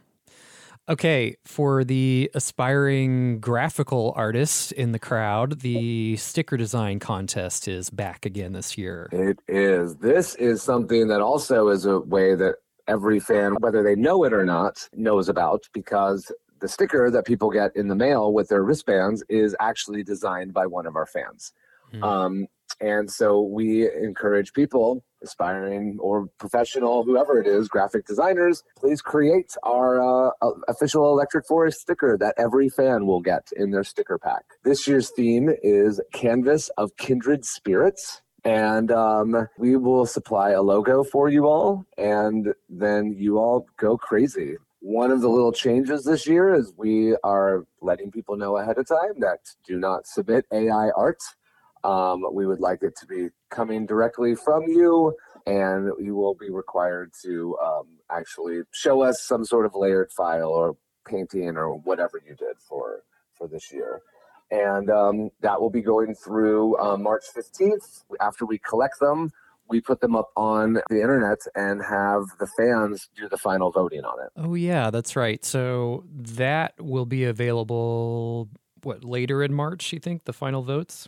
Okay 0.87 1.35
for 1.45 1.83
the 1.83 2.29
aspiring 2.35 3.39
graphical 3.39 4.13
artist 4.15 4.71
in 4.71 4.91
the 4.91 4.99
crowd 4.99 5.61
the 5.61 6.15
sticker 6.17 6.57
design 6.57 6.99
contest 6.99 7.67
is 7.67 7.89
back 7.89 8.25
again 8.25 8.53
this 8.53 8.77
year. 8.77 9.09
It 9.11 9.39
is. 9.47 9.95
This 9.95 10.35
is 10.35 10.61
something 10.61 11.07
that 11.07 11.21
also 11.21 11.69
is 11.69 11.85
a 11.85 11.99
way 11.99 12.35
that 12.35 12.55
every 12.87 13.19
fan 13.19 13.55
whether 13.59 13.83
they 13.83 13.95
know 13.95 14.23
it 14.23 14.33
or 14.33 14.45
not 14.45 14.87
knows 14.93 15.29
about 15.29 15.63
because 15.73 16.31
the 16.61 16.67
sticker 16.67 17.11
that 17.11 17.25
people 17.25 17.49
get 17.49 17.75
in 17.75 17.87
the 17.87 17.95
mail 17.95 18.33
with 18.33 18.47
their 18.49 18.63
wristbands 18.63 19.23
is 19.29 19.55
actually 19.59 20.03
designed 20.03 20.53
by 20.53 20.65
one 20.65 20.85
of 20.85 20.95
our 20.95 21.05
fans. 21.05 21.51
Mm. 21.93 22.03
Um, 22.03 22.47
and 22.81 23.09
so 23.09 23.41
we 23.41 23.89
encourage 23.91 24.51
people, 24.53 25.03
aspiring 25.23 25.97
or 25.99 26.27
professional, 26.39 27.03
whoever 27.03 27.39
it 27.39 27.47
is, 27.47 27.67
graphic 27.67 28.05
designers, 28.05 28.63
please 28.77 29.01
create 29.01 29.55
our 29.63 30.01
uh, 30.01 30.31
official 30.67 31.09
Electric 31.11 31.45
Forest 31.47 31.81
sticker 31.81 32.17
that 32.17 32.35
every 32.37 32.69
fan 32.69 33.05
will 33.05 33.21
get 33.21 33.47
in 33.55 33.71
their 33.71 33.83
sticker 33.83 34.17
pack. 34.17 34.43
This 34.63 34.87
year's 34.87 35.11
theme 35.11 35.49
is 35.63 36.01
Canvas 36.11 36.69
of 36.77 36.95
Kindred 36.97 37.45
Spirits. 37.45 38.21
And 38.45 38.91
um, 38.91 39.47
we 39.57 39.75
will 39.75 40.05
supply 40.05 40.51
a 40.51 40.61
logo 40.61 41.03
for 41.03 41.29
you 41.29 41.47
all, 41.47 41.85
and 41.97 42.53
then 42.69 43.15
you 43.17 43.39
all 43.39 43.67
go 43.77 43.97
crazy. 43.97 44.55
One 44.81 45.11
of 45.11 45.21
the 45.21 45.29
little 45.29 45.51
changes 45.51 46.05
this 46.05 46.27
year 46.27 46.53
is 46.53 46.71
we 46.77 47.15
are 47.23 47.65
letting 47.81 48.11
people 48.11 48.37
know 48.37 48.57
ahead 48.57 48.77
of 48.77 48.87
time 48.87 49.19
that 49.21 49.39
do 49.67 49.79
not 49.79 50.07
submit 50.07 50.45
AI 50.53 50.91
art 50.95 51.21
um, 51.85 52.25
we 52.33 52.47
would 52.47 52.59
like 52.59 52.81
it 52.81 52.95
to 52.97 53.05
be 53.05 53.29
coming 53.51 53.85
directly 53.85 54.35
from 54.35 54.63
you, 54.63 55.15
and 55.45 55.91
you 55.99 56.15
will 56.15 56.35
be 56.35 56.49
required 56.49 57.11
to 57.23 57.57
um, 57.63 57.87
actually 58.11 58.61
show 58.71 59.03
us 59.03 59.21
some 59.21 59.45
sort 59.45 59.65
of 59.67 59.75
layered 59.75 60.11
file 60.11 60.49
or 60.49 60.77
painting 61.07 61.57
or 61.57 61.75
whatever 61.75 62.21
you 62.27 62.35
did 62.35 62.57
for 62.67 63.03
for 63.35 63.47
this 63.47 63.71
year. 63.71 64.01
And 64.51 64.89
um, 64.89 65.31
that 65.41 65.59
will 65.59 65.69
be 65.69 65.81
going 65.81 66.15
through 66.15 66.77
uh, 66.77 66.97
March 66.97 67.23
15th. 67.35 68.03
After 68.21 68.45
we 68.45 68.59
collect 68.59 68.99
them, 68.99 69.31
we 69.67 69.81
put 69.81 69.99
them 70.01 70.15
up 70.15 70.29
on 70.35 70.79
the 70.89 71.01
internet 71.01 71.39
and 71.55 71.81
have 71.81 72.23
the 72.39 72.47
fans 72.57 73.09
do 73.15 73.27
the 73.27 73.37
final 73.37 73.71
voting 73.71 74.03
on 74.03 74.23
it. 74.23 74.31
Oh, 74.37 74.53
yeah, 74.53 74.91
that's 74.91 75.15
right. 75.15 75.43
So 75.43 76.03
that 76.13 76.73
will 76.79 77.05
be 77.05 77.23
available, 77.23 78.49
what, 78.83 79.03
later 79.03 79.43
in 79.43 79.53
March, 79.53 79.91
you 79.91 79.99
think, 79.99 80.25
the 80.25 80.33
final 80.33 80.61
votes? 80.61 81.07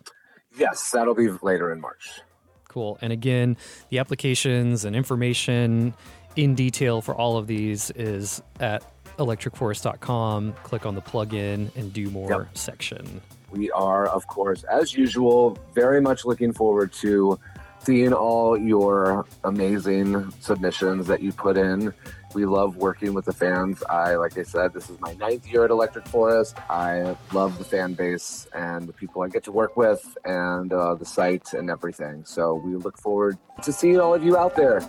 Yes, 0.58 0.90
that'll 0.92 1.16
be 1.16 1.30
later 1.44 1.72
in 1.72 1.80
March. 1.80 2.22
Cool. 2.68 2.98
And 3.02 3.14
again, 3.14 3.58
the 3.90 4.00
applications 4.00 4.86
and 4.86 4.96
information 4.96 5.94
in 6.36 6.56
detail 6.56 7.02
for 7.02 7.16
all 7.16 7.38
of 7.38 7.48
these 7.48 7.92
is 7.92 8.42
at 8.60 8.84
electricforest.com. 9.18 10.54
Click 10.64 10.86
on 10.86 10.96
the 10.96 11.02
plugin 11.02 11.76
and 11.76 11.94
do 11.94 12.10
more 12.10 12.30
yep. 12.30 12.58
section. 12.58 13.22
We 13.52 13.72
are, 13.72 14.08
of 14.08 14.28
course, 14.28 14.64
as 14.64 14.94
usual, 14.94 15.58
very 15.74 16.02
much 16.02 16.26
looking 16.26 16.52
forward 16.54 16.92
to 16.94 17.40
seeing 17.80 18.12
all 18.12 18.58
your 18.58 19.26
amazing 19.46 20.30
submissions 20.42 21.08
that 21.08 21.22
you 21.22 21.32
put 21.32 21.58
in. 21.58 21.94
We 22.34 22.46
love 22.46 22.76
working 22.76 23.14
with 23.14 23.26
the 23.26 23.32
fans. 23.32 23.82
I, 23.90 24.16
like 24.16 24.38
I 24.38 24.44
said, 24.44 24.74
this 24.74 24.90
is 24.90 25.00
my 25.00 25.14
ninth 25.14 25.48
year 25.48 25.64
at 25.64 25.72
Electric 25.72 26.06
Forest. 26.08 26.58
I 26.70 27.16
love 27.32 27.58
the 27.58 27.64
fan 27.64 27.94
base 27.94 28.48
and 28.54 28.88
the 28.88 28.94
people 28.94 29.22
I 29.22 29.30
get 29.30 29.46
to 29.46 29.52
work 29.52 29.78
with 29.78 30.18
and 30.26 30.74
uh, 30.74 30.96
the 30.96 31.06
site 31.06 31.54
and 31.54 31.70
everything. 31.70 32.26
So 32.26 32.56
we 32.56 32.76
look 32.76 32.98
forward 32.98 33.38
to 33.64 33.72
seeing 33.72 34.00
all 34.00 34.14
of 34.14 34.24
you 34.24 34.36
out 34.36 34.56
there. 34.58 34.82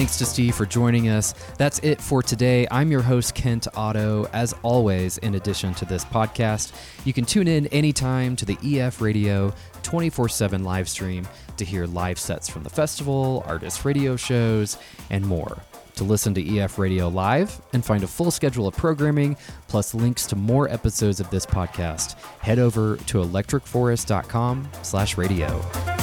Thanks 0.00 0.16
to 0.16 0.24
Steve 0.24 0.54
for 0.54 0.64
joining 0.64 1.10
us. 1.10 1.34
That's 1.58 1.78
it 1.80 2.00
for 2.00 2.22
today. 2.22 2.66
I'm 2.70 2.90
your 2.90 3.02
host, 3.02 3.34
Kent 3.34 3.68
Otto. 3.74 4.26
As 4.32 4.54
always, 4.62 5.18
in 5.18 5.34
addition 5.34 5.74
to 5.74 5.84
this 5.84 6.06
podcast, 6.06 6.72
you 7.04 7.12
can 7.12 7.26
tune 7.26 7.46
in 7.46 7.66
anytime 7.66 8.34
to 8.36 8.46
the 8.46 8.56
EF 8.64 9.02
Radio 9.02 9.52
24 9.82 10.30
7 10.30 10.64
live 10.64 10.88
stream 10.88 11.28
to 11.58 11.66
hear 11.66 11.84
live 11.84 12.18
sets 12.18 12.48
from 12.48 12.62
the 12.62 12.70
festival, 12.70 13.44
artist 13.46 13.84
radio 13.84 14.16
shows, 14.16 14.78
and 15.10 15.22
more. 15.26 15.58
To 15.96 16.04
listen 16.04 16.32
to 16.32 16.58
EF 16.58 16.78
Radio 16.78 17.08
live 17.08 17.60
and 17.74 17.84
find 17.84 18.02
a 18.02 18.08
full 18.08 18.30
schedule 18.30 18.66
of 18.66 18.74
programming, 18.74 19.36
plus 19.68 19.94
links 19.94 20.24
to 20.28 20.34
more 20.34 20.66
episodes 20.70 21.20
of 21.20 21.28
this 21.28 21.44
podcast, 21.44 22.18
head 22.38 22.58
over 22.58 22.96
to 22.96 23.18
electricforest.com 23.18 24.66
slash 24.80 25.18
radio. 25.18 25.99